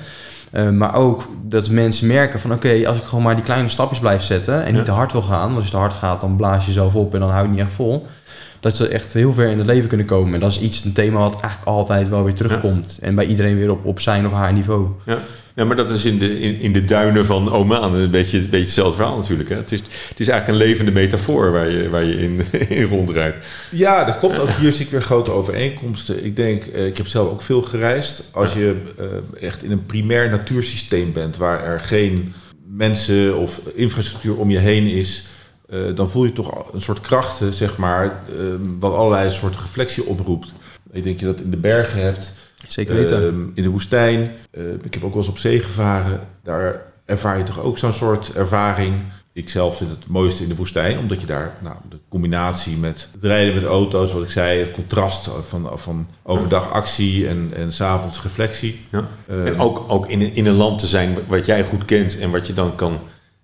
Eh, 0.51 0.69
maar 0.69 0.95
ook 0.95 1.29
dat 1.43 1.71
mensen 1.71 2.07
merken 2.07 2.41
van... 2.41 2.53
oké, 2.53 2.87
als 2.87 2.99
ik 2.99 3.05
gewoon 3.05 3.25
maar 3.25 3.35
die 3.35 3.45
kleine 3.45 3.69
stapjes 3.69 3.99
blijf 3.99 4.23
zetten... 4.23 4.63
en 4.63 4.71
Ja. 4.71 4.77
niet 4.77 4.85
te 4.85 4.91
hard 4.91 5.13
wil 5.13 5.23
gaan... 5.23 5.41
want 5.41 5.57
als 5.57 5.65
je 5.65 5.71
te 5.71 5.77
hard 5.77 5.93
gaat, 5.93 6.21
dan 6.21 6.37
blaas 6.37 6.61
je 6.61 6.67
jezelf 6.67 6.95
op... 6.95 7.15
en 7.15 7.21
dan 7.21 7.31
hou 7.31 7.43
je 7.43 7.49
het 7.49 7.57
niet 7.57 7.67
echt 7.67 7.75
vol... 7.75 8.07
dat 8.61 8.77
ze 8.77 8.89
echt 8.89 9.13
heel 9.13 9.33
ver 9.33 9.51
in 9.51 9.59
het 9.59 9.67
leven 9.67 9.89
kunnen 9.89 10.07
komen. 10.07 10.35
En 10.35 10.41
dat 10.41 10.51
is 10.51 10.61
iets, 10.61 10.85
een 10.85 10.93
thema 10.93 11.19
wat 11.19 11.33
eigenlijk 11.33 11.65
altijd 11.65 12.09
wel 12.09 12.25
weer 12.25 12.35
terugkomt. 12.35 12.99
En 13.01 13.15
bij 13.15 13.27
iedereen 13.27 13.59
weer 13.59 13.71
op, 13.71 13.85
op 13.85 14.01
zijn 14.01 14.27
of 14.27 14.33
haar 14.33 14.53
niveau. 14.53 14.89
Ja. 15.07 15.19
ja, 15.55 15.65
maar 15.65 15.77
dat 15.77 15.91
is 15.91 16.05
in 16.05 16.19
de, 16.19 16.41
in, 16.41 16.61
in 16.61 16.73
de 16.73 16.85
duinen 16.85 17.27
van 17.27 17.53
Oman 17.53 17.95
een 17.95 18.11
beetje, 18.11 18.39
een 18.39 18.43
beetje 18.43 18.59
hetzelfde 18.59 18.97
verhaal 18.97 19.17
natuurlijk. 19.17 19.49
Hè? 19.49 19.57
Het, 19.57 19.73
is, 19.73 19.81
het 19.81 20.21
is 20.21 20.29
eigenlijk 20.29 20.49
een 20.49 20.67
levende 20.67 20.91
metafoor 20.91 21.53
waar 21.53 21.71
je, 21.71 21.89
waar 21.89 22.05
je 22.05 22.23
in, 22.23 22.41
in 22.79 22.85
rondrijdt. 22.85 23.39
Ja, 23.71 24.05
dat 24.05 24.19
klopt. 24.19 24.39
Ook 24.39 24.51
hier 24.51 24.73
zie 24.73 24.85
ik 24.85 24.91
weer 24.91 25.03
grote 25.03 25.31
overeenkomsten. 25.31 26.25
Ik 26.25 26.37
denk, 26.37 26.65
eh, 26.65 26.87
ik 26.87 26.97
heb 26.97 27.07
zelf 27.07 27.31
ook 27.31 27.43
veel 27.43 27.63
gereisd. 27.63 28.23
Als 28.31 28.53
je 28.53 28.77
eh, 28.99 29.07
echt 29.49 29.63
in 29.63 29.71
een 29.71 29.87
primair 29.87 30.31
natuursysteem 30.31 31.13
bent, 31.13 31.37
waar 31.37 31.65
er 31.65 31.81
geen 31.81 32.35
mensen 32.67 33.37
of 33.37 33.61
infrastructuur 33.75 34.37
om 34.37 34.51
je 34.51 34.59
heen 34.59 34.87
is, 34.87 35.25
eh, 35.71 35.79
dan 35.95 36.11
voel 36.11 36.25
je 36.25 36.33
toch 36.33 36.73
een 36.73 36.81
soort 36.81 37.01
krachten, 37.01 37.55
zeg 37.55 37.77
maar, 37.77 38.05
eh, 38.05 38.13
wat 38.79 38.95
allerlei 38.95 39.31
soorten 39.31 39.61
reflectie 39.61 40.05
oproept. 40.05 40.53
Ik 40.93 41.05
denk 41.05 41.21
dat 41.21 41.21
je 41.21 41.35
dat 41.35 41.45
in 41.45 41.51
de 41.51 41.57
bergen 41.57 42.03
hebt, 42.03 42.33
Zeker 42.69 42.95
weten. 42.95 43.27
Ehm, 43.27 43.41
in 43.55 43.63
de 43.63 43.69
woestijn. 43.69 44.31
Eh, 44.51 44.73
ik 44.83 44.95
heb 44.95 45.05
ook 45.05 45.13
wel 45.13 45.23
eens 45.23 45.31
op 45.31 45.39
zee 45.39 45.63
gevaren. 45.63 46.21
Daar 46.43 46.83
ervaar 47.05 47.39
je 47.39 47.45
toch 47.45 47.61
ook 47.61 47.79
zo'n 47.79 47.93
soort 47.93 48.33
ervaring. 48.33 48.95
Ik 49.33 49.49
zelf 49.49 49.77
vind 49.77 49.91
het 49.91 50.07
mooiste 50.07 50.43
in 50.43 50.49
de 50.49 50.55
woestijn, 50.55 50.99
omdat 50.99 51.21
je 51.21 51.27
daar 51.27 51.57
nou, 51.63 51.77
de 51.89 51.99
combinatie 52.09 52.77
met 52.77 53.09
het 53.13 53.25
rijden 53.25 53.55
met 53.55 53.65
auto's, 53.65 54.13
wat 54.13 54.23
ik 54.23 54.31
zei, 54.31 54.59
het 54.61 54.71
contrast 54.71 55.31
van, 55.49 55.71
van 55.75 56.07
overdag 56.23 56.73
actie 56.73 57.29
en, 57.29 57.51
en 57.57 57.73
s'avonds 57.73 58.23
reflectie. 58.23 58.87
Ja. 58.91 59.09
Ehm, 59.29 59.47
En 59.47 59.59
ook, 59.59 59.85
ook 59.89 60.09
in, 60.09 60.35
in 60.35 60.47
een 60.47 60.55
land 60.55 60.79
te 60.79 60.87
zijn 60.87 61.17
wat 61.27 61.47
jij 61.47 61.65
goed 61.65 61.85
kent 61.85 62.19
en 62.19 62.31
wat 62.31 62.47
je 62.47 62.53
dan 62.53 62.75
kan. 62.75 62.99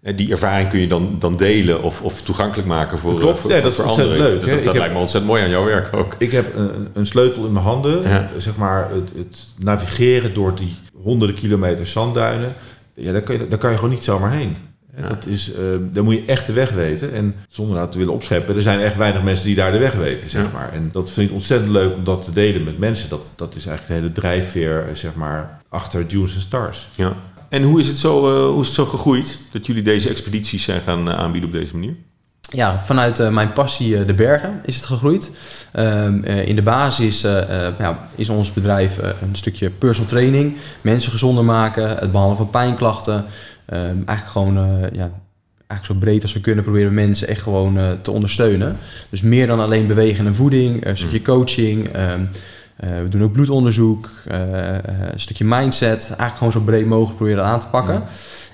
Eh, 0.06 0.16
Die 0.16 0.30
ervaring 0.30 0.68
kun 0.68 0.80
je 0.80 0.86
dan, 0.88 1.16
dan 1.18 1.36
delen 1.36 1.82
of, 1.82 2.02
of 2.02 2.22
toegankelijk 2.22 2.68
maken 2.68 2.98
voor, 2.98 3.10
Dat 3.10 3.20
klopt. 3.20 3.36
eh, 3.36 3.42
voor, 3.42 3.50
Ja, 3.50 3.56
voor, 3.56 3.62
dat 3.62 3.72
is 3.72 3.78
voor 3.78 4.04
anderen. 4.04 4.18
leuk, 4.18 4.46
Dat, 4.50 4.64
dat 4.64 4.76
lijkt 4.76 4.92
me 4.94 5.00
ontzettend 5.00 5.32
mooi 5.32 5.42
aan 5.44 5.50
jouw 5.50 5.64
werk 5.64 5.94
ook. 5.96 6.14
Ik 6.18 6.32
heb 6.32 6.56
een, 6.56 6.88
een 6.94 7.06
sleutel 7.06 7.46
in 7.46 7.52
mijn 7.52 7.64
handen. 7.64 8.02
Ja. 8.02 8.28
Zeg 8.38 8.56
maar 8.56 8.88
het, 8.90 9.10
het 9.16 9.44
navigeren 9.58 10.34
door 10.34 10.54
die 10.54 10.74
honderden 11.02 11.36
kilometer 11.36 11.86
zandduinen. 11.86 12.54
Ja, 12.94 13.12
daar 13.12 13.20
kan 13.22 13.38
je, 13.38 13.48
daar 13.48 13.58
kan 13.58 13.70
je 13.70 13.76
gewoon 13.76 13.90
niet 13.92 14.04
zomaar 14.04 14.32
heen. 14.32 14.56
Ja. 15.00 15.08
Dat 15.08 15.26
is, 15.26 15.52
eh, 15.52 15.58
daar 15.92 16.04
moet 16.04 16.14
je 16.14 16.24
echt 16.26 16.46
de 16.46 16.52
weg 16.52 16.70
weten. 16.70 17.12
En 17.12 17.34
zonder 17.48 17.76
nou 17.76 17.90
te 17.90 17.98
willen 17.98 18.12
opscheppen, 18.12 18.56
er 18.56 18.62
zijn 18.62 18.80
echt 18.80 18.96
weinig 18.96 19.22
mensen 19.22 19.46
die 19.46 19.54
daar 19.54 19.72
de 19.72 19.78
weg 19.78 19.92
weten, 19.94 20.28
zeg 20.30 20.52
maar. 20.52 20.72
En 20.72 20.90
dat 20.92 21.10
vind 21.10 21.28
ik 21.28 21.34
ontzettend 21.34 21.70
leuk 21.72 21.94
om 21.94 22.04
dat 22.04 22.24
te 22.24 22.32
delen 22.32 22.64
met 22.64 22.78
mensen. 22.78 23.08
Dat, 23.08 23.20
dat 23.34 23.54
is 23.56 23.66
eigenlijk 23.66 23.86
de 24.00 24.06
hele 24.06 24.20
drijfveer, 24.20 24.84
eh, 24.88 24.94
zeg 24.94 25.14
maar, 25.14 25.60
achter 25.68 26.08
Dunes 26.08 26.32
and 26.34 26.42
Stars. 26.42 26.88
Ja. 26.94 27.12
En 27.48 27.62
hoe 27.62 27.80
is, 27.80 27.86
het 27.86 27.98
zo, 27.98 28.28
eh, 28.28 28.50
hoe 28.52 28.60
is 28.60 28.66
het 28.66 28.76
zo 28.76 28.84
gegroeid 28.84 29.38
dat 29.52 29.66
jullie 29.66 29.82
deze 29.82 30.08
expedities 30.08 30.64
zijn 30.64 30.80
gaan 30.80 31.10
eh, 31.10 31.16
aanbieden 31.16 31.50
op 31.50 31.56
deze 31.56 31.74
manier? 31.74 31.94
Ja, 32.50 32.80
vanuit 32.84 33.18
eh, 33.18 33.28
mijn 33.28 33.52
passie 33.52 34.04
de 34.04 34.14
bergen 34.14 34.60
is 34.64 34.76
het 34.76 34.84
gegroeid. 34.84 35.30
Ehm, 35.72 36.22
eh, 36.22 36.48
in 36.48 36.56
de 36.56 36.62
basis 36.62 37.20
ja, 37.78 38.08
is 38.14 38.28
ons 38.28 38.52
bedrijf 38.52 38.98
een 39.22 39.36
stukje 39.36 39.70
personal 39.70 40.10
training, 40.10 40.56
mensen 40.80 41.10
gezonder 41.10 41.44
maken, 41.44 41.88
het 41.88 42.12
behandelen 42.12 42.36
van 42.36 42.50
pijnklachten. 42.50 43.24
Ehm, 43.66 43.96
eigenlijk 44.06 44.28
gewoon 44.28 44.54
ja, 44.92 45.10
eigenlijk 45.66 45.84
zo 45.84 45.94
breed 45.94 46.22
als 46.22 46.32
we 46.32 46.40
kunnen 46.40 46.64
proberen 46.64 46.94
mensen 46.94 47.28
echt 47.28 47.42
gewoon 47.42 47.98
te 48.02 48.10
ondersteunen. 48.10 48.76
Dus 49.10 49.22
meer 49.22 49.46
dan 49.46 49.60
alleen 49.60 49.86
bewegen 49.86 50.26
en 50.26 50.34
voeding, 50.34 50.86
een 50.86 50.96
stukje 50.96 51.22
coaching. 51.22 51.88
ehm, 51.88 52.24
eh, 52.76 52.90
we 53.02 53.08
doen 53.08 53.22
ook 53.22 53.32
bloedonderzoek, 53.32 54.10
eh, 54.26 54.38
een 55.12 55.20
stukje 55.20 55.44
mindset. 55.44 56.04
Eigenlijk 56.06 56.36
gewoon 56.36 56.52
zo 56.52 56.60
breed 56.60 56.86
mogelijk 56.86 57.16
proberen 57.16 57.44
aan 57.44 57.60
te 57.60 57.66
pakken. 57.66 58.02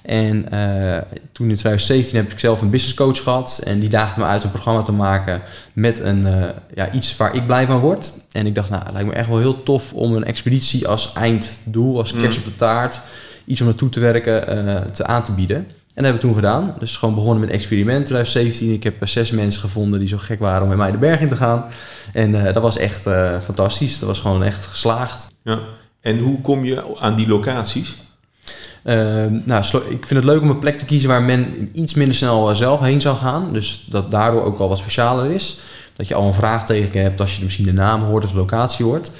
En 0.03 0.51
eh, 0.51 1.03
toen 1.33 1.49
in 1.49 1.57
2017 1.57 2.17
heb 2.17 2.33
ik 2.33 2.39
zelf 2.39 2.61
een 2.61 2.71
business 2.71 2.97
coach 2.97 3.23
gehad. 3.23 3.61
En 3.65 3.81
die 3.81 3.89
daagde 3.89 4.21
me 4.21 4.27
uit 4.27 4.43
een 4.43 4.51
programma 4.51 4.83
te 4.83 4.93
maken 4.93 5.43
met 5.73 5.99
een, 5.99 6.27
ja, 6.75 6.93
iets 6.93 7.17
waar 7.17 7.35
ik 7.35 7.47
blij 7.47 7.67
van 7.67 7.79
word. 7.79 8.13
En 8.33 8.47
ik 8.47 8.55
dacht, 8.55 8.71
nou, 8.71 8.83
het 8.83 8.93
lijkt 8.93 9.09
me 9.09 9.15
echt 9.15 9.29
wel 9.29 9.39
heel 9.39 9.63
tof 9.63 9.93
om 9.93 10.15
een 10.15 10.25
expeditie 10.25 10.89
als 10.89 11.13
einddoel, 11.13 11.99
als 11.99 12.13
kerst 12.13 12.39
op 12.39 12.45
de 12.45 12.57
taart, 12.57 13.01
iets 13.45 13.61
om 13.61 13.67
naartoe 13.67 13.89
te 13.89 14.01
werken, 14.01 14.93
te 14.93 15.05
aan 15.05 15.23
te 15.23 15.33
bieden. 15.33 15.67
En 15.95 16.03
dat 16.03 16.13
hebben 16.13 16.21
we 16.21 16.27
toen 16.27 16.35
gedaan. 16.35 16.75
Dus 16.79 16.97
gewoon 16.97 17.15
begonnen 17.15 17.41
met 17.41 17.49
een 17.49 17.55
experiment 17.55 18.07
2017. 18.07 18.73
Ik 18.73 18.83
heb 18.83 19.09
zes 19.09 19.31
mensen 19.31 19.61
gevonden 19.61 19.99
die 19.99 20.09
zo 20.09 20.19
gek 20.19 20.39
waren 20.39 20.63
om 20.63 20.69
met 20.69 20.79
mij 20.79 20.91
de 20.91 20.99
berg 20.99 21.21
in 21.21 21.29
te 21.29 21.37
gaan. 21.37 21.65
En 22.13 22.33
dat 22.33 22.63
was 22.63 22.77
echt 22.77 23.03
fantastisch. 23.43 23.99
Dat 23.99 24.09
was 24.09 24.21
gewoon 24.21 24.43
echt 24.45 24.67
geslaagd. 24.67 25.29
Ja. 25.43 25.59
En 26.01 26.19
hoe 26.19 26.41
kom 26.41 26.65
je 26.65 26.99
aan 26.99 27.15
die 27.15 27.29
locaties? 27.29 27.97
Ehm, 28.83 29.41
nou, 29.45 29.65
ik 29.89 30.07
vind 30.07 30.11
het 30.11 30.25
leuk 30.25 30.41
om 30.41 30.51
een 30.51 30.59
plek 30.59 30.79
te 30.79 30.85
kiezen 30.85 31.09
waar 31.09 31.23
men 31.23 31.71
iets 31.73 31.95
minder 31.95 32.17
snel 32.17 32.51
eh, 32.51 32.57
zelf 32.57 32.81
heen 32.81 33.01
zou 33.01 33.17
gaan. 33.17 33.53
Dus 33.53 33.87
dat 33.91 34.11
daardoor 34.11 34.43
ook 34.43 34.59
wel 34.59 34.69
wat 34.69 34.79
specialer 34.79 35.31
is. 35.31 35.59
Dat 35.97 36.09
je 36.09 36.15
al 36.15 36.27
een 36.27 36.35
vraagteken 36.35 37.03
hebt 37.03 37.21
als 37.21 37.37
je 37.37 37.45
misschien 37.45 37.65
de 37.65 37.73
naam 37.73 38.03
hoort 38.03 38.25
of 38.25 38.31
de 38.31 38.37
locatie 38.37 38.85
hoort. 38.85 39.11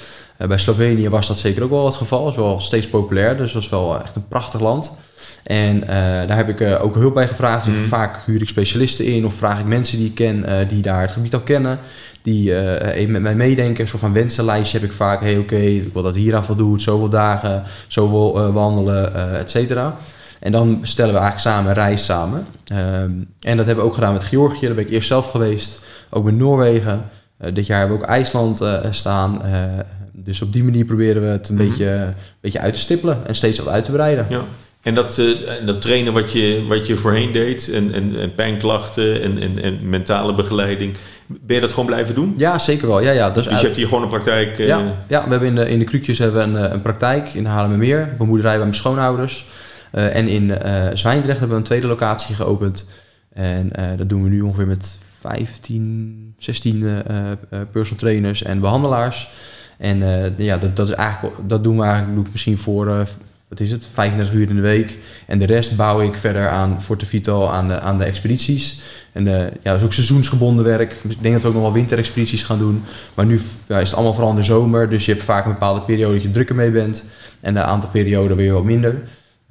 Bij 0.47 0.57
Slovenië 0.57 1.09
was 1.09 1.27
dat 1.27 1.39
zeker 1.39 1.63
ook 1.63 1.69
wel 1.69 1.85
het 1.85 1.95
geval. 1.95 2.23
Dat 2.23 2.31
is 2.31 2.37
wel 2.39 2.59
steeds 2.59 2.87
populair, 2.87 3.37
dus 3.37 3.51
dat 3.51 3.61
is 3.61 3.69
wel 3.69 4.01
echt 4.01 4.15
een 4.15 4.27
prachtig 4.27 4.59
land. 4.59 4.97
En 5.43 5.87
eh, 5.87 5.95
daar 6.27 6.37
heb 6.37 6.49
ik 6.49 6.81
ook 6.81 6.95
hulp 6.95 7.13
bij 7.13 7.27
gevraagd. 7.27 7.65
Dus 7.65 7.81
mm. 7.81 7.87
Vaak 7.87 8.19
huur 8.25 8.41
ik 8.41 8.47
specialisten 8.47 9.05
in 9.05 9.25
of 9.25 9.33
vraag 9.33 9.59
ik 9.59 9.65
mensen 9.65 9.97
die 9.97 10.07
ik 10.07 10.15
ken, 10.15 10.67
die 10.67 10.81
daar 10.81 11.01
het 11.01 11.11
gebied 11.11 11.33
al 11.33 11.39
kennen 11.39 11.79
die 12.21 12.55
even 12.93 13.11
met 13.11 13.21
mij 13.21 13.35
meedenken. 13.35 13.81
Een 13.81 13.87
soort 13.87 14.01
van 14.01 14.13
wensenlijstje 14.13 14.79
heb 14.79 14.89
ik 14.89 14.95
vaak. 14.95 15.21
Hey, 15.21 15.37
oké, 15.37 15.55
ik 15.55 15.93
wil 15.93 16.03
dat 16.03 16.15
hier 16.15 16.35
aan 16.35 16.45
voldoet. 16.45 16.81
Zoveel 16.81 17.09
dagen, 17.09 17.63
zoveel 17.87 18.51
wandelen, 18.51 19.13
et 19.39 19.49
cetera. 19.49 19.97
En 20.39 20.51
dan 20.51 20.79
stellen 20.81 21.13
we 21.13 21.19
eigenlijk 21.19 21.55
samen 21.55 21.69
een 21.69 21.83
reis 21.83 22.05
samen. 22.05 22.45
Um, 22.71 23.27
en 23.39 23.57
dat 23.57 23.65
hebben 23.65 23.83
we 23.83 23.89
ook 23.89 23.93
gedaan 23.93 24.13
met 24.13 24.23
Georgië. 24.23 24.65
Daar 24.65 24.75
ben 24.75 24.85
ik 24.85 24.89
eerst 24.89 25.07
zelf 25.07 25.31
geweest. 25.31 25.79
Ook 26.09 26.23
met 26.23 26.35
Noorwegen. 26.35 27.09
dit 27.53 27.65
jaar 27.65 27.79
hebben 27.79 27.97
we 27.97 28.03
ook 28.03 28.09
IJsland 28.09 28.61
staan. 28.89 29.41
dus 30.11 30.41
op 30.41 30.53
die 30.53 30.63
manier 30.63 30.85
proberen 30.85 31.21
we 31.21 31.27
het 31.27 31.49
een, 31.49 31.55
mm 31.55 31.67
beetje, 31.67 31.89
een 31.89 32.13
beetje 32.41 32.59
uit 32.59 32.73
te 32.73 32.79
stippelen. 32.79 33.27
En 33.27 33.35
steeds 33.35 33.57
wat 33.57 33.67
uit 33.67 33.85
te 33.85 33.91
breiden. 33.91 34.25
Ja. 34.29 34.43
En 34.83 34.95
dat, 34.95 35.17
uh, 35.17 35.37
dat 35.65 35.81
trainen 35.81 36.13
wat 36.13 36.31
je, 36.31 36.65
wat 36.67 36.87
je 36.87 36.97
voorheen 36.97 37.31
deed, 37.31 37.71
en, 37.71 37.93
en, 37.93 38.19
en 38.19 38.35
pijnklachten 38.35 39.21
en, 39.21 39.41
en, 39.41 39.63
en 39.63 39.89
mentale 39.89 40.33
begeleiding, 40.33 40.95
ben 41.25 41.55
je 41.55 41.61
dat 41.61 41.69
gewoon 41.69 41.85
blijven 41.85 42.15
doen? 42.15 42.33
Ja, 42.37 42.59
zeker 42.59 42.87
wel. 42.87 43.01
Ja, 43.01 43.11
ja, 43.11 43.29
dus, 43.29 43.47
dus 43.47 43.59
je 43.59 43.65
hebt 43.65 43.77
hier 43.77 43.87
gewoon 43.87 44.03
een 44.03 44.09
praktijk? 44.09 44.59
Uh... 44.59 44.67
Ja, 44.67 44.81
ja, 45.07 45.23
we 45.23 45.29
hebben 45.29 45.47
in 45.47 45.55
de, 45.55 45.69
in 45.69 45.79
de 45.79 45.85
Krukjes 45.85 46.17
hebben 46.17 46.53
we 46.53 46.59
een, 46.59 46.65
eh, 46.65 46.73
een 46.73 46.81
praktijk 46.81 47.33
in 47.33 47.45
Haarlemmermeer, 47.45 47.99
een 47.99 48.17
bemoederij 48.17 48.51
bij 48.51 48.61
mijn 48.61 48.75
schoonouders. 48.75 49.45
Uh, 49.93 50.15
en 50.15 50.27
in 50.27 50.51
Zwijndrecht 50.93 51.39
hebben 51.39 51.49
we 51.49 51.55
een 51.55 51.63
tweede 51.63 51.87
locatie 51.87 52.35
geopend. 52.35 52.89
En 53.33 53.71
dat 53.97 54.09
doen 54.09 54.23
we 54.23 54.29
nu 54.29 54.41
ongeveer 54.41 54.67
met 54.67 54.99
15, 55.19 56.33
16 56.37 57.01
personal 57.71 57.99
trainers 57.99 58.43
en 58.43 58.59
behandelaars. 58.59 59.29
En 59.77 59.97
ja, 60.37 60.57
dat, 60.57 60.75
dat, 60.75 60.87
is 60.87 60.93
eigenlijk, 60.93 61.35
dat 61.47 61.63
doen 61.63 61.77
we 61.77 61.83
eigenlijk 61.83 62.15
doe 62.15 62.25
ik 62.25 62.31
misschien 62.31 62.57
voor 62.57 63.05
wat 63.53 63.61
is 63.61 63.71
het, 63.71 63.87
35 63.93 64.33
uur 64.33 64.49
in 64.49 64.55
de 64.55 64.61
week. 64.61 64.97
En 65.27 65.39
de 65.39 65.45
rest 65.45 65.75
bouw 65.75 66.01
ik 66.01 66.17
verder 66.17 66.49
aan 66.49 66.81
Forte 66.81 67.05
Vito, 67.05 67.47
aan 67.47 67.67
de, 67.67 67.79
aan 67.79 67.97
de 67.97 68.03
expedities. 68.03 68.81
En 69.11 69.25
uh, 69.25 69.39
ja, 69.39 69.47
dat 69.63 69.77
is 69.77 69.83
ook 69.83 69.93
seizoensgebonden 69.93 70.65
werk. 70.65 70.91
Ik 70.91 71.21
denk 71.21 71.33
dat 71.33 71.41
we 71.41 71.47
ook 71.47 71.53
nog 71.53 71.63
wel 71.63 71.73
winterexpedities 71.73 72.43
gaan 72.43 72.59
doen. 72.59 72.83
Maar 73.13 73.25
nu 73.25 73.35
is 73.35 73.43
het 73.67 73.93
allemaal 73.93 74.13
vooral 74.13 74.31
in 74.31 74.37
de 74.37 74.43
zomer. 74.43 74.89
Dus 74.89 75.05
je 75.05 75.11
hebt 75.11 75.23
vaak 75.23 75.45
een 75.45 75.51
bepaalde 75.51 75.81
periode 75.81 76.13
dat 76.13 76.23
je 76.23 76.29
drukker 76.29 76.55
mee 76.55 76.71
bent. 76.71 77.05
En 77.41 77.55
een 77.55 77.63
aantal 77.63 77.89
perioden 77.89 78.37
weer 78.37 78.53
wat 78.53 78.63
minder. 78.63 79.01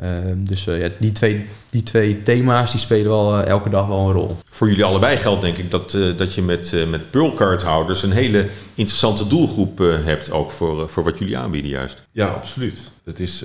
Uh, 0.03 0.09
dus 0.37 0.67
uh, 0.67 0.81
ja, 0.81 0.89
die, 0.99 1.13
twee, 1.13 1.47
die 1.71 1.83
twee 1.83 2.23
thema's 2.23 2.71
die 2.71 2.81
spelen 2.81 3.11
wel 3.11 3.39
uh, 3.39 3.47
elke 3.47 3.71
dag 3.71 3.87
wel 3.87 4.07
een 4.07 4.13
rol. 4.13 4.37
Voor 4.51 4.69
jullie 4.69 4.85
allebei 4.85 5.17
geldt 5.17 5.41
denk 5.41 5.57
ik 5.57 5.71
dat, 5.71 5.99
dat 6.17 6.35
je 6.35 6.43
met, 6.43 6.75
met 6.91 7.11
Pearlcard-houders 7.11 8.03
een 8.03 8.13
hele 8.13 8.49
interessante 8.75 9.27
doelgroep 9.27 9.79
hebt. 9.79 10.31
Ook 10.31 10.51
voor, 10.51 10.89
voor 10.89 11.05
wat 11.05 11.19
jullie 11.19 11.37
aanbieden 11.37 11.71
juist. 11.71 12.03
Ja, 12.13 12.27
absoluut. 12.27 12.91
Het 13.05 13.21
is 13.21 13.39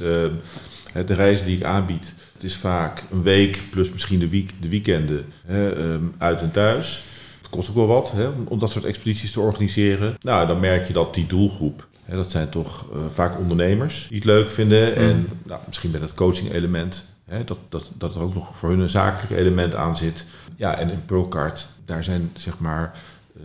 de 1.06 1.14
reis 1.14 1.44
die 1.44 1.58
ik 1.58 1.64
aanbied 1.64 2.14
het 2.38 2.46
is 2.46 2.56
vaak 2.56 3.04
een 3.12 3.24
week 3.24 3.64
plus 3.70 3.92
misschien 3.92 4.20
de, 4.20 4.30
week, 4.30 4.54
de 4.62 4.70
weekenden 4.70 5.26
hè, 5.46 5.72
ehm, 5.72 6.04
uit 6.18 6.42
en 6.42 6.52
thuis. 6.52 7.04
Het 7.38 7.50
kost 7.50 7.70
ook 7.70 7.76
wel 7.76 7.88
wat 7.88 8.12
hè, 8.12 8.28
om, 8.48 8.60
dat 8.60 8.72
soort 8.72 8.86
expedities 8.86 9.32
te 9.32 9.40
organiseren. 9.40 10.16
Nou, 10.22 10.48
dan 10.48 10.60
merk 10.60 10.88
je 10.88 10.94
dat 10.94 11.14
die 11.14 11.26
doelgroep, 11.26 11.88
dat 12.16 12.32
zijn 12.32 12.50
toch 12.50 12.86
uh, 12.94 13.00
vaak 13.14 13.40
ondernemers 13.40 14.06
die 14.08 14.18
het 14.18 14.26
leuk 14.26 14.52
vinden. 14.52 14.92
Mm. 14.92 14.98
En 14.98 15.28
nou, 15.44 15.62
misschien 15.66 15.92
met 15.92 16.02
het 16.02 16.14
coaching 16.14 16.52
element, 16.52 17.04
hè, 17.26 17.44
dat, 17.44 17.58
dat, 17.70 17.92
dat 17.98 18.16
er 18.16 18.22
ook 18.22 18.34
nog 18.34 18.58
voor 18.58 18.70
hun 18.70 18.80
een 18.80 18.90
zakelijk 18.90 19.40
element 19.40 19.76
aan 19.76 19.98
zit. 19.98 20.26
Ja, 20.56 20.78
en 20.78 20.90
in 20.90 21.06
Pearlcard, 21.06 21.68
daar 21.86 22.04
zijn 22.04 22.32
zeg 22.34 22.60
maar 22.60 22.96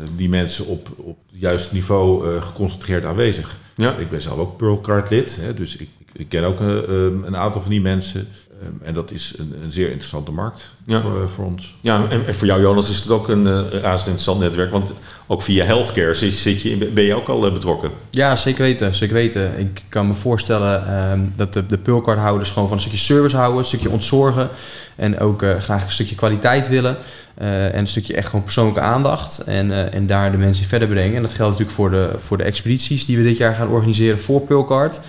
uh, 0.00 0.06
die 0.16 0.28
mensen 0.28 0.66
op, 0.66 0.88
op 0.96 1.18
het 1.30 1.40
juiste 1.40 1.74
niveau 1.74 2.28
uh, 2.28 2.42
geconcentreerd 2.42 3.04
aanwezig. 3.04 3.56
Ja. 3.76 3.96
Ik 3.96 4.10
ben 4.10 4.22
zelf 4.22 4.38
ook 4.38 4.56
Pearlcard 4.56 5.10
lid, 5.10 5.36
hè, 5.40 5.54
dus 5.54 5.76
ik, 5.76 5.88
ik 6.12 6.28
ken 6.28 6.44
ook 6.44 6.60
een 6.60 7.36
aantal 7.36 7.60
van 7.60 7.70
die 7.70 7.80
mensen. 7.80 8.28
Ehm, 8.62 8.86
en 8.88 8.94
dat 8.94 9.10
is 9.10 9.34
een, 9.38 9.54
een, 9.64 9.72
zeer 9.72 9.86
interessante 9.86 10.32
markt 10.32 10.74
voor, 10.86 11.22
eh, 11.22 11.28
voor, 11.34 11.44
ons. 11.44 11.74
Ja, 11.80 12.06
en, 12.08 12.34
voor 12.34 12.46
jou 12.46 12.60
Jonas 12.60 12.90
is 12.90 12.98
het 12.98 13.10
ook 13.10 13.28
een 13.28 13.46
uh, 13.46 13.60
razend 13.70 14.08
interessant 14.08 14.40
netwerk. 14.40 14.70
Want 14.70 14.92
ook 15.26 15.42
via 15.42 15.64
healthcare 15.64 16.14
zit, 16.14 16.62
je, 16.62 16.76
ben 16.76 17.04
je 17.04 17.14
ook 17.14 17.28
al 17.28 17.46
uh, 17.46 17.52
betrokken. 17.52 17.90
Ja, 18.10 18.36
zeker 18.36 18.62
weten, 18.62 18.94
zeker 18.94 19.14
weten. 19.14 19.58
Ik 19.58 19.82
kan 19.88 20.06
me 20.06 20.14
voorstellen 20.14 20.84
uh, 20.86 21.26
dat 21.36 21.52
de, 21.52 21.66
de 21.66 21.78
pulcardhouders 21.78 22.50
gewoon 22.50 22.68
van 22.68 22.76
een 22.76 22.82
stukje 22.82 22.98
service 22.98 23.36
houden. 23.36 23.58
Een 23.58 23.64
stukje 23.64 23.90
ontzorgen. 23.90 24.48
En 24.96 25.18
ook 25.18 25.44
graag 25.58 25.84
een 25.84 25.90
stukje 25.90 26.14
kwaliteit 26.14 26.68
willen. 26.68 26.96
en 27.34 27.78
een 27.78 27.88
stukje 27.88 28.14
echt 28.14 28.28
gewoon 28.28 28.44
persoonlijke 28.44 28.80
aandacht. 28.80 29.38
En, 29.38 29.92
en 29.92 30.06
daar 30.06 30.30
de 30.30 30.38
mensen 30.38 30.66
verder 30.66 30.88
brengen. 30.88 31.16
En 31.16 31.22
dat 31.22 31.32
geldt 31.32 31.50
natuurlijk 31.50 31.76
voor 31.76 31.90
de, 31.90 32.10
voor 32.16 32.36
de 32.36 32.44
expedities 32.44 33.06
die 33.06 33.16
we 33.16 33.22
dit 33.22 33.36
jaar 33.36 33.54
gaan 33.54 33.68
organiseren 33.68 34.20
voor 34.20 34.40
Pulcard. 34.40 35.00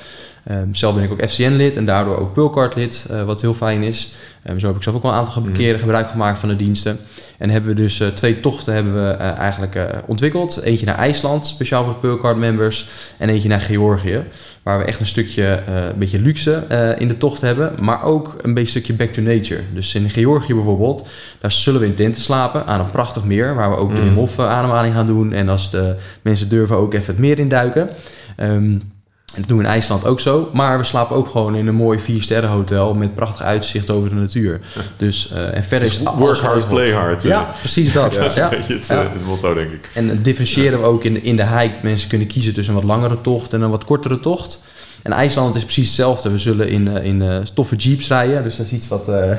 Um, 0.52 0.76
zelf 0.76 0.96
ben 0.96 1.04
ik 1.04 1.12
ook 1.12 1.30
FCN-lid 1.30 1.76
en 1.76 1.86
daardoor 1.86 2.18
ook 2.18 2.34
Pulcard-lid, 2.34 3.08
uh, 3.12 3.24
wat 3.24 3.42
heel 3.42 3.54
fijn 3.54 3.84
is. 3.84 4.16
Um, 4.50 4.60
zo 4.60 4.68
heb 4.68 4.76
ik 4.76 4.84
zelf 4.84 4.96
ook 4.96 5.04
wel 5.04 5.12
een 5.12 5.18
aantal 5.18 5.42
mm. 5.42 5.54
keren 5.54 5.80
gebruik 5.80 6.10
gemaakt 6.10 6.40
van 6.40 6.50
de 6.50 6.56
diensten. 6.56 6.98
En 7.38 7.50
hebben 7.50 7.76
we 7.76 7.82
dus 7.82 8.00
uh, 8.00 8.08
twee 8.08 8.40
tochten 8.40 8.74
hebben 8.74 8.94
we 8.94 9.16
uh, 9.20 9.38
eigenlijk 9.38 9.80
ontwikkeld. 10.06 10.62
Eentje 10.62 10.86
naar 10.86 10.96
IJsland, 10.96 11.46
speciaal 11.46 11.84
voor 11.84 11.96
Pulcard-members. 11.96 12.90
En 13.18 13.30
eentje 13.30 13.50
naar 13.50 13.62
Georgië, 13.62 14.24
waar 14.64 14.80
we 14.80 14.86
echt 14.86 15.00
een 15.00 15.06
stukje, 15.06 15.64
een 15.68 15.98
beetje 15.98 16.20
luxe 16.20 16.64
in 16.98 17.08
de 17.08 17.18
tocht 17.18 17.42
hebben. 17.42 17.74
Maar 17.82 18.04
ook 18.04 18.36
een 18.42 18.54
beetje 18.54 18.70
stukje 18.70 18.94
back 18.94 19.12
to 19.12 19.22
nature. 19.22 19.62
Dus 19.74 19.96
in 19.96 20.10
Georgië 20.10 20.54
bijvoorbeeld, 20.54 21.08
daar 21.40 21.52
zullen 21.52 21.80
we 21.80 21.86
in 21.86 21.96
tenten 21.96 22.22
slapen 22.22 22.66
aan 22.66 22.80
een 22.80 22.92
prachtig 22.92 23.24
meer. 23.24 23.56
Waar 23.56 23.70
we 23.70 23.76
ook 23.76 23.90
mm. 23.90 23.96
de 23.96 24.10
Hof 24.10 24.40
ademhaling 24.40 24.94
gaan 24.94 25.08
doen. 25.08 25.34
En 25.34 25.50
als 25.50 25.72
de 25.72 25.96
mensen 26.22 26.50
durven 26.50 26.76
ook 26.76 26.94
even 26.94 27.14
het 27.14 27.20
meer 27.20 27.40
induiken. 27.40 27.90
Um, 28.38 28.93
en 29.34 29.40
dat 29.40 29.50
doen 29.50 29.58
we 29.58 29.64
in 29.64 29.70
IJsland 29.70 30.06
ook 30.06 30.20
zo. 30.20 30.50
Maar 30.54 30.78
we 30.78 30.84
slapen 30.84 31.16
ook 31.16 31.30
gewoon 31.30 31.56
in 31.56 31.68
een 31.68 31.76
mooi 31.76 32.00
vier 32.00 32.22
sterren 32.22 32.50
hotel 32.50 32.94
met 32.94 33.16
prachtig 33.16 33.42
uitzicht 33.42 33.90
over 33.90 34.10
de 34.10 34.16
natuur. 34.16 34.62
Dus, 34.98 35.32
uh, 35.34 35.56
en 35.56 35.64
verder 35.64 35.88
is 35.88 35.98
dus 35.98 36.08
Work 36.18 36.38
hard, 36.38 36.68
play 36.68 36.92
hard. 36.92 37.24
Ja, 37.24 37.54
precies 37.60 37.94
dat. 37.94 38.14
ja, 38.14 38.32
ja. 38.36 38.50
Het, 38.52 38.88
ja. 38.88 38.98
het, 38.98 39.26
motto, 39.26 39.54
denk 39.54 39.72
ik. 39.72 39.90
En 39.94 40.22
differentiëren 40.22 40.80
we 40.80 40.86
ook 40.86 41.04
in 41.04 41.14
de, 41.14 41.22
in 41.22 41.36
de 41.36 41.46
hike. 41.48 41.76
Mensen 41.82 42.10
kunnen 42.10 42.28
kiezen 42.28 42.54
tussen 42.54 42.74
een 42.74 42.80
wat 42.80 42.90
langere 42.90 43.22
tocht 43.22 43.54
en 43.54 43.62
een 43.62 43.70
wat 43.70 43.86
kortere 43.86 44.20
tocht. 44.20 44.62
En 45.04 45.12
IJsland 45.12 45.56
is 45.56 45.64
precies 45.64 45.88
hetzelfde. 45.88 46.32
We 46.32 46.38
zullen 46.38 46.70
in, 46.70 46.88
eh, 46.88 47.06
in 47.06 47.22
uh, 47.22 47.38
toffe 47.38 47.76
jeeps 47.76 48.08
rijden. 48.08 48.44
Dus 48.44 48.56
dat 48.56 48.66
is 48.66 48.72
iets 48.72 48.88
wat 48.88 49.10
uh, 49.10 49.32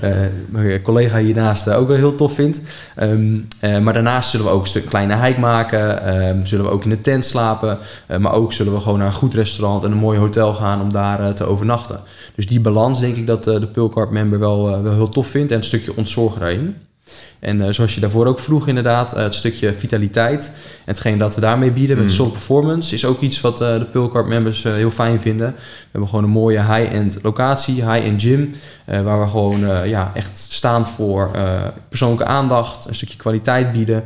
mijn 0.48 0.82
collega 0.82 1.18
hiernaast 1.18 1.70
ook 1.70 1.88
wel 1.88 1.96
heel 1.96 2.14
tof 2.14 2.34
vindt. 2.34 2.60
Um, 3.00 3.46
maar 3.60 3.92
daarnaast 3.92 4.30
zullen 4.30 4.46
we 4.46 4.52
ook 4.52 4.60
een 4.60 4.66
stuk 4.66 4.86
kleine 4.86 5.16
hike 5.16 5.40
maken. 5.40 6.16
Um, 6.28 6.46
zullen 6.46 6.64
we 6.64 6.70
ook 6.70 6.84
in 6.84 6.90
de 6.90 7.00
tent 7.00 7.24
slapen. 7.24 7.78
maar 8.18 8.32
ook 8.32 8.52
zullen 8.52 8.74
we 8.74 8.80
gewoon 8.80 8.98
naar 8.98 9.06
een 9.06 9.12
goed 9.12 9.34
restaurant 9.34 9.84
en 9.84 9.90
een 9.90 9.98
mooi 9.98 10.18
hotel 10.18 10.54
gaan 10.54 10.80
om 10.80 10.92
daar 10.92 11.34
te 11.34 11.44
overnachten. 11.44 12.00
Dus 12.34 12.46
die 12.46 12.60
balans 12.60 13.00
denk 13.00 13.16
ik 13.16 13.26
dat 13.26 13.44
de 13.44 13.68
Pulcard 13.72 14.10
member 14.10 14.38
wel, 14.38 14.82
wel 14.82 14.92
heel 14.92 15.08
tof 15.08 15.26
vindt. 15.26 15.50
En 15.50 15.58
een 15.58 15.64
stukje 15.64 15.96
ontzorg 15.96 16.34
daarin. 16.34 16.76
En 17.38 17.60
uh, 17.60 17.68
zoals 17.70 17.94
je 17.94 18.00
daarvoor 18.00 18.26
ook 18.26 18.40
vroeg, 18.40 18.68
inderdaad, 18.68 19.16
uh, 19.16 19.22
het 19.22 19.34
stukje 19.34 19.72
vitaliteit. 19.72 20.44
En 20.44 20.52
hetgeen 20.84 21.18
dat 21.18 21.34
we 21.34 21.40
daarmee 21.40 21.70
bieden 21.70 21.96
met 21.96 22.06
mm. 22.06 22.12
Sol 22.12 22.30
Performance 22.30 22.94
is 22.94 23.04
ook 23.04 23.20
iets 23.20 23.40
wat 23.40 23.62
uh, 23.62 23.78
de 23.78 23.84
Pulcard 23.84 24.26
members 24.26 24.62
heel 24.62 24.90
fijn 24.90 25.20
vinden. 25.20 25.54
We 25.56 25.88
hebben 25.90 26.08
gewoon 26.08 26.24
een 26.24 26.30
mooie 26.30 26.62
high-end 26.62 27.18
locatie, 27.22 27.74
high-end 27.74 28.22
gym. 28.22 28.54
waar 28.84 29.20
we 29.20 29.28
gewoon 29.28 29.88
ja, 29.88 30.10
echt 30.14 30.38
staan 30.38 30.86
voor 30.86 31.30
persoonlijke 31.88 32.24
aandacht, 32.24 32.86
een 32.88 32.94
stukje 32.94 33.16
kwaliteit 33.16 33.72
bieden. 33.72 34.04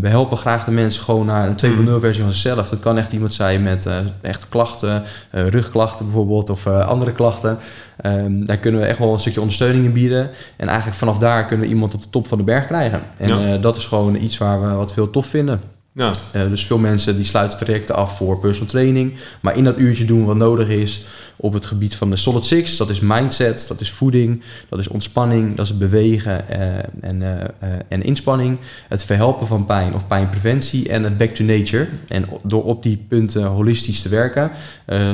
We 0.00 0.08
helpen 0.08 0.36
graag 0.36 0.64
de 0.64 0.70
mensen 0.70 1.02
gewoon 1.02 1.26
naar 1.26 1.48
een 1.48 1.76
2.0 1.76 1.80
mm. 1.80 2.00
versie 2.00 2.22
van 2.22 2.32
zichzelf. 2.32 2.68
Dat 2.68 2.80
kan 2.80 2.98
echt 2.98 3.12
iemand 3.12 3.34
zijn 3.34 3.62
met 3.62 3.88
echt 4.20 4.48
klachten, 4.48 5.02
rugklachten 5.30 6.04
bijvoorbeeld, 6.04 6.50
of 6.50 6.66
andere 6.66 7.12
klachten. 7.12 7.58
Um, 8.06 8.46
daar 8.46 8.56
kunnen 8.56 8.80
we 8.80 8.86
echt 8.86 8.98
wel 8.98 9.12
een 9.12 9.18
stukje 9.18 9.40
ondersteuning 9.40 9.84
in 9.84 9.92
bieden. 9.92 10.30
En 10.56 10.66
eigenlijk 10.66 10.98
vanaf 10.98 11.18
daar 11.18 11.46
kunnen 11.46 11.66
we 11.66 11.72
iemand 11.72 11.94
op 11.94 12.02
de 12.02 12.10
top 12.10 12.26
van 12.26 12.38
de 12.38 12.44
berg 12.44 12.66
krijgen. 12.66 13.00
En 13.16 13.28
ja. 13.28 13.54
uh, 13.54 13.62
dat 13.62 13.76
is 13.76 13.86
gewoon 13.86 14.14
iets 14.14 14.38
waar 14.38 14.60
we 14.62 14.74
wat 14.74 14.92
veel 14.92 15.10
tof 15.10 15.26
vinden. 15.26 15.75
Ja. 15.96 16.12
Uh, 16.36 16.48
dus 16.48 16.66
veel 16.66 16.78
mensen 16.78 17.16
die 17.16 17.24
sluiten 17.24 17.58
trajecten 17.58 17.94
af 17.94 18.16
voor 18.16 18.38
personal 18.38 18.68
training. 18.68 19.14
Maar 19.40 19.56
in 19.56 19.64
dat 19.64 19.78
uurtje 19.78 20.04
doen 20.04 20.24
wat 20.24 20.36
nodig 20.36 20.68
is 20.68 21.06
op 21.36 21.52
het 21.52 21.64
gebied 21.64 21.94
van 21.94 22.10
de 22.10 22.16
Solid 22.16 22.44
Six. 22.44 22.76
Dat 22.76 22.88
is 22.88 23.00
mindset, 23.00 23.64
dat 23.68 23.80
is 23.80 23.90
voeding, 23.90 24.42
dat 24.68 24.78
is 24.78 24.88
ontspanning, 24.88 25.56
dat 25.56 25.66
is 25.66 25.76
bewegen 25.76 26.44
uh, 26.50 26.76
en, 27.00 27.20
uh, 27.20 27.68
en 27.88 28.02
inspanning. 28.02 28.58
Het 28.88 29.04
verhelpen 29.04 29.46
van 29.46 29.66
pijn 29.66 29.94
of 29.94 30.06
pijnpreventie 30.06 30.88
en 30.88 31.02
het 31.04 31.18
back 31.18 31.30
to 31.30 31.44
nature. 31.44 31.86
En 32.08 32.26
door 32.42 32.64
op 32.64 32.82
die 32.82 33.04
punten 33.08 33.44
holistisch 33.44 34.02
te 34.02 34.08
werken, 34.08 34.50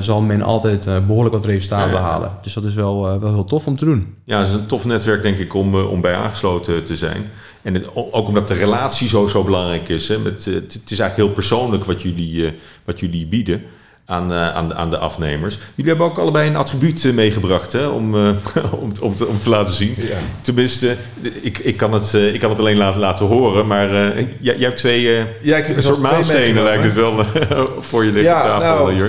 zal 0.01 0.21
men 0.21 0.43
altijd 0.43 1.07
behoorlijk 1.07 1.35
wat 1.35 1.45
resultaten 1.45 1.91
ja, 1.91 1.95
ja. 1.95 2.01
behalen. 2.01 2.31
Dus 2.43 2.53
dat 2.53 2.65
is 2.65 2.75
wel, 2.75 3.21
wel 3.21 3.33
heel 3.33 3.45
tof 3.45 3.67
om 3.67 3.77
te 3.77 3.85
doen. 3.85 4.15
Ja, 4.25 4.39
het 4.39 4.49
is 4.49 4.55
een 4.55 4.67
tof 4.67 4.85
netwerk 4.85 5.23
denk 5.23 5.39
ik 5.39 5.55
om, 5.55 5.75
om 5.75 6.01
bij 6.01 6.15
aangesloten 6.15 6.85
te 6.85 6.97
zijn. 6.97 7.25
En 7.63 7.75
het, 7.75 7.85
ook 7.95 8.29
omdat 8.29 8.49
de 8.49 8.55
relatie 8.55 9.09
zo, 9.09 9.27
zo 9.27 9.45
belangrijk 9.45 9.89
is. 9.89 10.09
Hè, 10.09 10.19
met, 10.19 10.45
het, 10.45 10.75
is 10.75 10.99
eigenlijk 10.99 11.17
heel 11.17 11.31
persoonlijk 11.31 11.85
wat 11.85 12.03
jullie, 12.03 12.53
wat 12.85 13.01
jullie 13.01 13.27
bieden 13.27 13.63
aan, 14.05 14.33
uh, 14.33 14.55
aan, 14.55 14.69
de, 14.69 14.75
aan 14.75 14.91
de 14.91 14.99
afnemers. 14.99 15.59
Jullie 15.75 15.91
hebben 15.91 16.11
ook 16.11 16.19
allebei 16.19 16.49
een 16.49 16.57
attribuut 16.57 17.05
uh, 17.05 17.15
meegebracht 17.15 17.73
hè, 17.73 17.87
om, 17.87 18.15
uh, 18.15 18.29
om, 18.81 18.93
om, 19.01 19.15
te, 19.15 19.27
om 19.27 19.39
te 19.39 19.51
laten 19.51 19.75
zien. 19.75 19.95
Ja. 19.97 20.17
Tenminste, 20.41 20.97
ik, 21.41 21.59
ik, 21.59 21.77
kan 21.77 21.93
het, 21.93 22.13
ik 22.13 22.41
kan 22.41 22.51
het 22.51 22.59
alleen 22.59 22.77
laten, 22.77 23.01
laten 23.01 23.27
horen, 23.27 23.67
maar 23.67 23.91
jij, 23.91 24.27
jij 24.39 24.57
hebt 24.59 24.77
twee 24.77 25.25
ja, 25.43 25.57
ik 25.57 25.69
een 25.69 25.83
soort 25.83 25.99
maanstenen 25.99 26.63
lijkt 26.63 26.85
het 26.85 26.95
wel 26.95 27.25
voor 27.81 28.05
je 28.05 28.13
liggen 28.13 28.33
ja, 28.33 28.43
tafel. 28.43 28.85
Nou, 28.85 29.05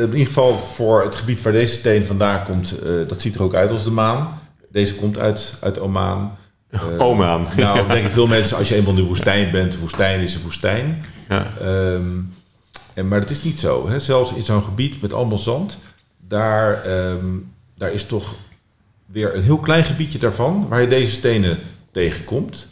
in 0.00 0.12
ieder 0.12 0.26
geval 0.26 0.58
voor 0.74 1.02
het 1.02 1.16
gebied 1.16 1.42
waar 1.42 1.52
deze 1.52 1.74
steen 1.74 2.06
vandaan 2.06 2.44
komt, 2.44 2.74
dat 3.08 3.20
ziet 3.20 3.34
er 3.34 3.42
ook 3.42 3.54
uit 3.54 3.70
als 3.70 3.84
de 3.84 3.90
maan. 3.90 4.40
Deze 4.72 4.94
komt 4.94 5.18
uit, 5.18 5.54
uit 5.60 5.80
Oman. 5.80 6.32
Oman. 6.98 7.46
Nou, 7.56 7.88
denken 7.88 8.10
veel 8.10 8.26
mensen, 8.26 8.56
als 8.56 8.68
je 8.68 8.74
eenmaal 8.74 8.92
in 8.92 8.98
de 8.98 9.06
woestijn 9.06 9.50
bent, 9.50 9.78
woestijn 9.78 10.20
is 10.20 10.34
een 10.34 10.42
woestijn. 10.42 11.04
Ja. 11.28 11.52
Um, 11.62 12.34
en, 12.94 13.08
maar 13.08 13.20
dat 13.20 13.30
is 13.30 13.42
niet 13.42 13.60
zo. 13.60 13.88
Hè? 13.88 14.00
Zelfs 14.00 14.32
in 14.32 14.42
zo'n 14.42 14.64
gebied 14.64 15.00
met 15.02 15.12
allemaal 15.12 15.38
zand, 15.38 15.78
daar, 16.28 16.86
um, 17.08 17.52
daar 17.76 17.92
is 17.92 18.04
toch 18.06 18.34
weer 19.06 19.34
een 19.34 19.42
heel 19.42 19.58
klein 19.58 19.84
gebiedje 19.84 20.18
daarvan 20.18 20.66
waar 20.68 20.80
je 20.80 20.88
deze 20.88 21.12
stenen 21.12 21.58
tegenkomt. 21.92 22.68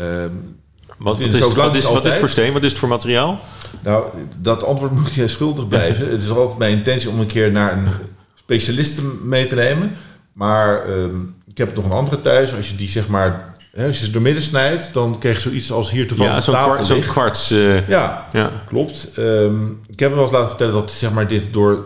Um, 0.00 0.58
wat, 0.98 1.18
wat, 1.18 1.32
is, 1.32 1.40
wat, 1.40 1.74
is, 1.74 1.84
wat 1.84 2.06
is 2.06 2.10
het 2.10 2.20
voor 2.20 2.28
steen? 2.28 2.52
Wat 2.52 2.62
is 2.62 2.70
het 2.70 2.78
voor 2.78 2.88
materiaal? 2.88 3.40
Nou, 3.82 4.06
dat 4.36 4.64
antwoord 4.64 4.92
moet 4.92 5.14
je 5.14 5.28
schuldig 5.28 5.68
blijven. 5.68 6.10
het 6.10 6.22
is 6.22 6.30
altijd 6.30 6.58
mijn 6.58 6.76
intentie 6.76 7.10
om 7.10 7.20
een 7.20 7.26
keer 7.26 7.52
naar 7.52 7.72
een 7.72 7.88
specialist 8.34 9.00
mee 9.22 9.46
te 9.46 9.54
nemen. 9.54 9.96
Maar 10.32 10.88
um, 10.88 11.34
ik 11.50 11.58
heb 11.58 11.74
nog 11.74 11.84
een 11.84 11.90
andere 11.90 12.20
thuis. 12.20 12.54
Als 12.54 12.70
je 12.70 12.76
die 12.76 12.88
zeg 12.88 13.08
maar 13.08 13.54
als 13.76 13.98
je 13.98 14.04
ze 14.04 14.10
door 14.10 14.22
midden 14.22 14.42
snijdt, 14.42 14.92
dan 14.92 15.18
krijg 15.18 15.34
je 15.36 15.40
zoiets 15.40 15.72
als 15.72 15.90
hier 15.90 16.06
toevallig 16.06 16.32
ja, 16.32 16.40
zo'n 16.40 16.54
tafel 16.54 16.84
Zo'n 16.84 17.00
kwarts. 17.00 17.52
Uh, 17.52 17.88
ja, 17.88 18.28
ja, 18.32 18.50
klopt. 18.66 19.08
Um, 19.18 19.80
ik 19.86 19.98
heb 19.98 20.08
hem 20.08 20.18
wel 20.18 20.22
eens 20.22 20.32
laten 20.32 20.48
vertellen 20.48 20.74
dat 20.74 20.92
zeg 20.92 21.12
maar, 21.12 21.28
dit 21.28 21.52
door, 21.52 21.84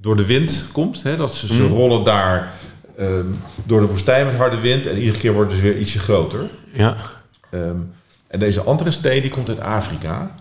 door 0.00 0.16
de 0.16 0.26
wind 0.26 0.68
komt. 0.72 1.02
Hè? 1.02 1.16
Dat 1.16 1.34
ze, 1.34 1.46
ze 1.46 1.62
Mm. 1.62 1.72
rollen 1.72 2.04
daar 2.04 2.52
um, 3.00 3.38
door 3.64 3.80
de 3.80 3.86
woestijn 3.86 4.26
met 4.26 4.36
harde 4.36 4.60
wind. 4.60 4.86
En 4.86 4.98
iedere 4.98 5.18
keer 5.18 5.32
wordt 5.32 5.52
het 5.52 5.60
dus 5.60 5.70
weer 5.70 5.80
ietsje 5.80 5.98
groter. 5.98 6.40
Ja. 6.72 6.96
Um, 7.50 7.92
en 8.26 8.38
deze 8.38 8.60
andere 8.60 8.90
steen 8.90 9.22
die 9.22 9.30
komt 9.30 9.48
uit 9.48 9.60
Afrika. 9.60 10.34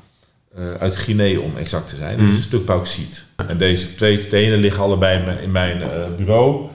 Uh, 0.59 0.63
uit 0.79 0.95
Guinea 0.95 1.39
om 1.39 1.57
exact 1.57 1.89
te 1.89 1.95
zijn. 1.95 2.19
Mm. 2.19 2.21
Dat 2.21 2.31
is 2.31 2.37
een 2.37 2.43
stuk 2.43 2.65
bauxiet. 2.65 3.23
En 3.47 3.57
deze 3.57 3.95
twee 3.95 4.21
stenen 4.21 4.59
liggen 4.59 4.83
allebei 4.83 5.19
in 5.19 5.25
mijn, 5.25 5.39
in 5.39 5.51
mijn 5.51 5.77
uh, 5.77 5.87
bureau. 6.17 6.69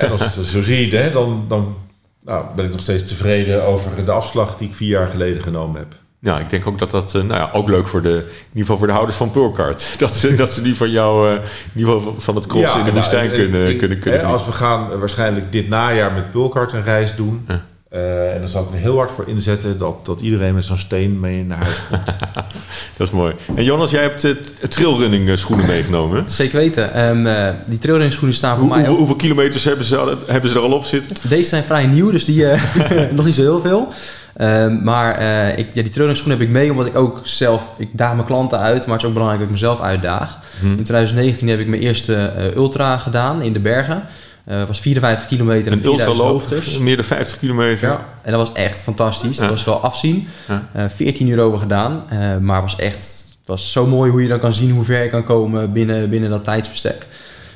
En 0.00 0.10
als 0.10 0.50
zo 0.50 0.62
ziet, 0.62 0.92
hè, 0.92 1.12
dan... 1.12 1.44
dan 1.48 1.76
nou, 2.24 2.44
ben 2.56 2.64
ik 2.64 2.70
nog 2.70 2.80
steeds 2.80 3.04
tevreden 3.04 3.64
over 3.64 4.04
de 4.04 4.10
afslag 4.10 4.56
die 4.56 4.68
ik 4.68 4.74
vier 4.74 4.88
jaar 4.88 5.08
geleden 5.08 5.42
genomen 5.42 5.78
heb. 5.78 5.94
Ja, 6.22 6.38
ik 6.38 6.50
denk 6.50 6.66
ook 6.66 6.78
dat 6.78 6.90
dat 6.90 7.12
nou 7.12 7.26
ja, 7.26 7.50
ook 7.52 7.68
leuk 7.68 7.88
voor 7.88 8.02
de, 8.02 8.08
in 8.08 8.16
ieder 8.16 8.32
geval 8.52 8.76
voor 8.76 8.86
de 8.86 8.92
houders 8.92 9.16
van 9.16 9.30
Pulkart. 9.30 9.94
Dat 9.98 10.16
ze, 10.16 10.34
dat 10.34 10.50
ze 10.50 10.62
die 10.62 10.76
van 10.76 10.90
jou, 10.90 11.28
uh, 11.28 11.34
in 11.34 11.40
ieder 11.74 11.94
geval 11.94 12.14
van 12.18 12.34
het 12.34 12.46
crossen 12.46 12.72
ja, 12.72 12.78
in 12.78 12.84
de 12.84 12.92
woestijn 12.92 13.26
nou, 13.26 13.38
kunnen, 13.38 13.68
ik, 13.68 13.78
kunnen, 13.78 13.98
kunnen 13.98 14.20
hè, 14.20 14.26
Als 14.26 14.46
we 14.46 14.52
gaan 14.52 14.98
waarschijnlijk 14.98 15.52
dit 15.52 15.68
najaar 15.68 16.12
met 16.12 16.30
Pulkart 16.30 16.72
een 16.72 16.84
reis 16.84 17.16
doen. 17.16 17.44
Ja. 17.48 17.64
Uh, 17.94 18.34
en 18.34 18.40
dan 18.40 18.48
zal 18.48 18.62
ik 18.62 18.68
er 18.72 18.78
heel 18.78 18.96
hard 18.96 19.10
voor 19.10 19.28
inzetten 19.28 19.78
dat, 19.78 20.06
dat 20.06 20.20
iedereen 20.20 20.54
met 20.54 20.64
zo'n 20.64 20.78
steen 20.78 21.20
mee 21.20 21.44
naar 21.44 21.58
huis 21.58 21.80
komt. 21.88 22.06
dat 22.96 23.06
is 23.06 23.10
mooi. 23.10 23.34
En 23.54 23.64
Jonas, 23.64 23.90
jij 23.90 24.02
hebt 24.02 24.24
uh, 24.24 24.34
trailrunning 24.68 25.38
schoenen 25.38 25.66
meegenomen. 25.66 26.30
Zeker 26.30 26.58
weten. 26.58 27.08
Um, 27.08 27.26
uh, 27.26 27.48
die 27.66 27.78
trailrunning 27.78 28.12
schoenen 28.12 28.36
staan 28.36 28.56
voor 28.56 28.66
Hoe, 28.66 28.76
mij 28.76 28.86
hoe, 28.86 28.96
hoeveel 28.96 29.16
kilometers 29.16 29.64
hebben 29.64 29.84
ze, 29.84 30.16
hebben 30.26 30.50
ze 30.50 30.56
er 30.56 30.62
al 30.62 30.72
op 30.72 30.84
zitten? 30.84 31.16
Deze 31.28 31.48
zijn 31.48 31.64
vrij 31.64 31.86
nieuw, 31.86 32.10
dus 32.10 32.24
die 32.24 32.44
nog 33.12 33.24
niet 33.24 33.34
zo 33.34 33.42
heel 33.42 33.60
veel. 33.60 33.92
Um, 34.40 34.82
maar 34.82 35.20
ik, 35.58 35.66
ja, 35.66 35.82
die 35.82 35.82
trailrunning 35.82 36.16
schoenen 36.16 36.38
heb 36.38 36.46
ik 36.46 36.54
mee 36.54 36.70
omdat 36.70 36.86
ik 36.86 36.96
ook 36.96 37.20
zelf... 37.22 37.70
Ik 37.76 37.88
daag 37.92 38.14
mijn 38.14 38.26
klanten 38.26 38.58
uit, 38.58 38.86
maar 38.86 38.94
het 38.94 39.02
is 39.02 39.08
ook 39.08 39.14
belangrijk 39.14 39.40
dat 39.40 39.48
ik 39.48 39.60
mezelf 39.60 39.80
uitdaag. 39.80 40.38
Hmm. 40.60 40.76
In 40.76 40.82
2019 40.82 41.48
heb 41.48 41.58
ik 41.58 41.66
mijn 41.66 41.82
eerste 41.82 42.32
ultra 42.56 42.98
gedaan 42.98 43.42
in 43.42 43.52
de 43.52 43.60
bergen. 43.60 44.04
Het 44.44 44.60
uh, 44.60 44.66
was 44.66 44.80
54 44.80 45.26
kilometer 45.26 45.72
en 45.72 45.78
een 45.78 45.84
ultraloop, 45.84 46.42
meer 46.80 46.96
dan 46.96 47.04
50 47.04 47.38
kilometer. 47.38 47.88
Ja, 47.88 48.06
en 48.22 48.32
dat 48.32 48.48
was 48.48 48.52
echt 48.56 48.82
fantastisch. 48.82 49.36
Ja. 49.36 49.42
Dat 49.42 49.50
was 49.50 49.64
wel 49.64 49.80
afzien. 49.80 50.28
Ja. 50.48 50.68
Uh, 50.76 50.84
14 50.88 51.28
uur 51.28 51.40
over 51.40 51.58
gedaan, 51.58 52.04
maar 52.40 52.60
was 52.60 52.76
echt 52.76 53.28
het 53.38 53.48
was 53.48 53.72
zo 53.72 53.86
mooi 53.86 54.10
hoe 54.10 54.22
je 54.22 54.28
dan 54.28 54.40
kan 54.40 54.52
zien 54.52 54.70
hoe 54.70 54.84
ver 54.84 55.02
je 55.02 55.10
kan 55.10 55.24
komen 55.24 55.72
binnen, 55.72 56.10
binnen 56.10 56.30
dat 56.30 56.44
tijdsbestek. 56.44 57.06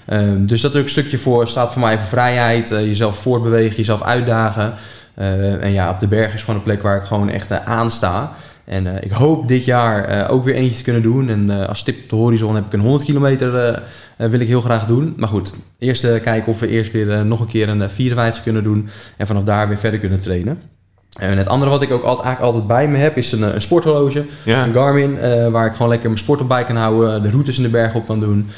Um, 0.09 0.47
dus 0.47 0.61
dat 0.61 0.71
is 0.71 0.79
ook 0.79 0.85
een 0.85 0.91
stukje 0.91 1.19
voor, 1.19 1.49
staat 1.49 1.73
voor 1.73 1.81
mij 1.81 1.99
voor 1.99 2.07
vrijheid, 2.07 2.69
jezelf 2.69 3.19
voortbewegen, 3.19 3.77
jezelf 3.77 4.03
uitdagen. 4.03 4.75
En 5.15 5.73
ja, 5.73 5.91
op 5.91 6.01
de 6.01 6.09
berg 6.09 6.35
is 6.35 6.41
gewoon 6.41 6.57
een 6.57 6.63
plek 6.67 6.83
waar 6.83 6.97
ik 6.97 7.05
gewoon 7.05 7.29
echt 7.29 7.51
aan 7.51 7.91
sta. 7.91 8.33
En 8.65 8.87
uh, 8.87 8.93
ik 9.01 9.11
hoop 9.11 9.49
dit 9.49 9.65
jaar 9.65 10.29
ook 10.31 10.45
weer 10.45 10.55
eentje 10.55 10.77
te 10.77 10.83
kunnen 10.83 11.03
doen. 11.03 11.29
En 11.29 11.51
als 11.69 11.79
stip 11.79 12.03
op 12.03 12.09
de 12.09 12.17
horizon 12.17 12.55
heb 12.55 12.65
ik 12.65 12.73
een 12.73 12.81
100 12.81 13.05
kilometer, 13.05 13.83
wil 14.17 14.41
ik 14.41 14.49
heel 14.49 14.61
graag 14.61 14.87
doen. 14.87 15.15
Maar 15.17 15.29
goed, 15.29 15.55
eerst 15.79 16.21
kijken 16.23 16.47
of 16.47 16.61
we 16.61 16.69
eerst 16.69 16.93
weer 16.93 17.27
nog 17.27 17.41
een 17.41 17.47
keer 17.47 17.69
een 17.69 17.91
54 17.91 18.43
kunnen 18.43 18.63
doen. 18.63 18.89
En 19.17 19.27
vanaf 19.27 19.45
daar 19.45 19.69
weer 19.69 19.79
verder 19.79 20.01
kunnen 20.01 20.19
trainen. 20.19 20.74
En 21.15 21.39
het 21.39 21.49
andere 21.49 21.71
wat 21.71 21.83
ik 21.83 21.91
ook 21.91 22.03
altijd, 22.03 22.27
eigenlijk 22.27 22.55
altijd 22.55 22.67
bij 22.67 22.89
me 22.89 22.99
heb, 22.99 23.17
is 23.17 23.33
een, 23.33 23.55
een 23.55 23.63
sporthorloge. 23.63 24.25
Ja. 24.45 24.65
Een 24.67 24.73
Garmin, 24.73 25.19
waar 25.51 25.67
ik 25.67 25.73
gewoon 25.73 25.89
lekker 25.89 26.09
mijn 26.09 26.21
sport 26.21 26.41
op 26.41 26.49
bij 26.49 26.65
kan 26.65 26.77
houden. 26.77 27.23
De 27.23 27.31
routes 27.31 27.57
in 27.57 27.63
de 27.63 27.69
berg 27.69 27.95
op 27.95 28.07
kan 28.07 28.21
doen. 28.21 28.51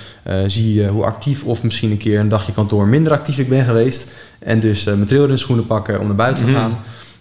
zie 0.46 0.86
hoe 0.86 1.04
actief 1.04 1.44
of 1.44 1.62
misschien 1.62 1.90
een 1.90 1.96
keer 1.96 2.20
een 2.20 2.28
dagje 2.28 2.52
kantoor 2.52 2.86
minder 2.86 3.12
actief 3.12 3.38
ik 3.38 3.48
ben 3.48 3.64
geweest. 3.64 4.10
En 4.38 4.60
dus 4.60 4.84
mijn 4.84 5.06
trailrunschoenen 5.06 5.66
pakken 5.66 6.00
om 6.00 6.06
naar 6.06 6.16
buiten 6.16 6.46
te 6.46 6.52
gaan. 6.52 6.70
Mm. 6.70 6.76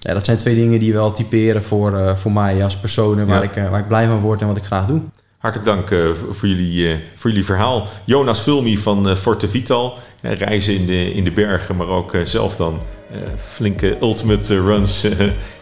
Ja, 0.05 0.13
dat 0.13 0.25
zijn 0.25 0.37
twee 0.37 0.55
dingen 0.55 0.79
die 0.79 0.93
wel 0.93 1.11
typeren 1.11 1.63
voor, 1.63 1.93
uh, 1.93 2.15
voor 2.15 2.31
mij 2.31 2.63
als 2.63 2.77
persoon 2.77 3.25
waar, 3.25 3.43
ja. 3.43 3.49
ik, 3.49 3.55
uh, 3.55 3.69
waar 3.69 3.79
ik 3.79 3.87
blij 3.87 4.07
van 4.07 4.19
word 4.19 4.41
en 4.41 4.47
wat 4.47 4.57
ik 4.57 4.63
graag 4.63 4.85
doe. 4.85 5.01
Hartelijk 5.37 5.69
dank 5.69 5.89
uh, 5.89 6.15
voor, 6.31 6.47
jullie, 6.47 6.99
voor 7.15 7.29
jullie 7.29 7.45
verhaal. 7.45 7.87
Jonas 8.03 8.41
Vulmi 8.41 8.77
van 8.77 9.17
Forte 9.17 9.47
Vital. 9.47 9.97
Reizen 10.33 10.73
in 10.73 10.85
de, 10.85 11.13
in 11.13 11.23
de 11.23 11.31
bergen, 11.31 11.75
maar 11.75 11.87
ook 11.87 12.11
zelf 12.23 12.55
dan 12.55 12.79
flinke 13.49 13.97
ultimate 14.01 14.61
runs 14.61 15.03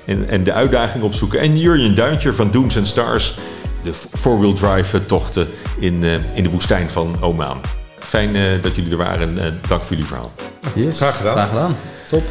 en, 0.06 0.30
en 0.30 0.43
de 0.43 0.54
uitdaging 0.54 1.04
opzoeken. 1.04 1.39
En 1.39 1.58
Jurjen 1.60 1.95
Duintje 1.95 2.34
van 2.34 2.52
Dooms 2.52 2.78
and 2.78 2.88
Stars. 2.88 3.36
De 3.84 3.93
four-wheel 3.93 4.54
drive 4.54 5.06
tochten 5.06 5.47
in, 5.80 6.04
in 6.34 6.43
de 6.43 6.49
woestijn 6.49 6.89
van 6.89 7.21
Oman. 7.21 7.62
Fijn 7.99 8.62
dat 8.62 8.76
jullie 8.76 8.91
er 8.91 8.97
waren. 8.97 9.36
dank 9.67 9.82
voor 9.82 9.89
jullie 9.89 10.06
verhaal. 10.06 10.32
Yes. 10.76 10.97
Graag 10.97 11.17
gedaan. 11.17 11.34
Graag 11.34 11.47
gedaan. 11.47 11.76
Top. 12.10 12.23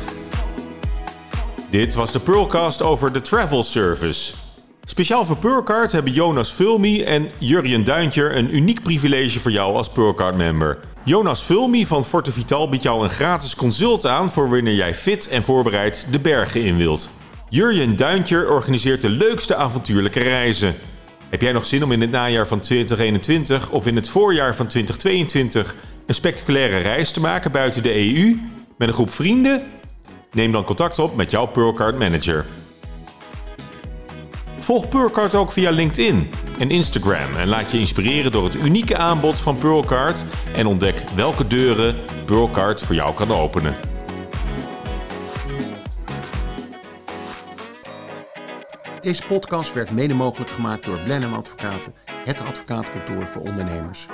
Dit 1.71 1.95
was 1.95 2.12
de 2.12 2.21
Pearlcast 2.21 2.83
over 2.83 3.12
de 3.12 3.21
Travel 3.21 3.62
Service. 3.62 4.33
Speciaal 4.85 5.25
voor 5.25 5.37
Pearlcard 5.37 5.92
hebben 5.92 6.12
Jonas 6.12 6.53
Vulmi 6.53 7.03
en 7.03 7.31
Jurjen 7.38 7.85
Duintjer 7.85 8.37
een 8.37 8.55
uniek 8.57 8.83
privilege 8.83 9.40
voor 9.40 9.51
jou 9.51 9.77
als 9.77 9.88
Pearlcard-member. 9.88 10.79
Jonas 11.05 11.43
Vulmi 11.43 11.87
van 11.87 12.05
Forte 12.05 12.33
Vital 12.33 12.69
biedt 12.69 12.83
jou 12.83 13.03
een 13.03 13.11
gratis 13.11 13.57
consult 13.57 14.07
aan 14.07 14.31
voor 14.31 14.51
wanneer 14.51 14.75
jij 14.75 14.95
fit 14.95 15.29
en 15.29 15.43
voorbereid 15.43 16.07
de 16.11 16.21
bergen 16.21 16.62
in 16.62 16.77
wilt. 16.77 17.11
Jurjen 17.49 17.97
Duintjer 17.97 18.51
organiseert 18.51 19.03
de 19.03 19.09
leukste 19.09 19.55
avontuurlijke 19.55 20.21
reizen. 20.21 20.75
Heb 21.29 21.41
jij 21.41 21.53
nog 21.53 21.65
zin 21.65 21.85
om 21.85 21.93
in 21.93 22.01
het 22.01 22.11
najaar 22.11 22.47
van 22.47 22.61
2021 22.61 23.71
of 23.71 23.87
in 23.87 23.97
het 23.97 24.09
voorjaar 24.09 24.55
van 24.55 24.67
2022 24.67 25.75
een 26.07 26.15
spectaculaire 26.15 26.79
reis 26.79 27.12
te 27.12 27.21
maken 27.21 27.53
buiten 27.53 27.83
de 27.83 27.95
EU 27.95 28.41
met 28.79 28.88
een 28.88 28.95
groep 28.95 29.11
vrienden? 29.11 29.62
Neem 30.33 30.53
dan 30.53 30.65
contact 30.65 30.99
op 30.99 31.17
met 31.17 31.31
jouw 31.31 31.47
Pearlcard 31.47 31.99
manager. 31.99 32.47
Volg 34.62 34.88
Pearlcard 34.88 35.35
ook 35.35 35.53
via 35.53 35.70
LinkedIn 35.70 36.31
en 36.59 36.70
Instagram 36.70 37.37
en 37.37 37.48
laat 37.48 37.70
je 37.70 37.79
inspireren 37.79 38.31
door 38.31 38.44
het 38.44 38.55
unieke 38.55 38.96
aanbod 38.96 39.38
van 39.38 39.57
Pearlcard 39.57 40.25
en 40.55 40.66
ontdek 40.66 41.05
welke 41.14 41.46
deuren 41.46 41.96
Pearlcard 42.25 42.81
voor 42.81 42.94
jou 42.94 43.14
kan 43.14 43.31
openen. 43.31 43.75
Deze 49.01 49.22
podcast 49.27 49.72
werd 49.72 49.90
mede 49.90 50.14
mogelijk 50.14 50.51
gemaakt 50.51 50.85
door 50.85 50.98
Blenheim 50.98 51.35
Advocaten, 51.35 51.94
het 52.25 52.40
advocaatkantoor 52.40 53.27
voor 53.27 53.42
ondernemers. 53.42 54.07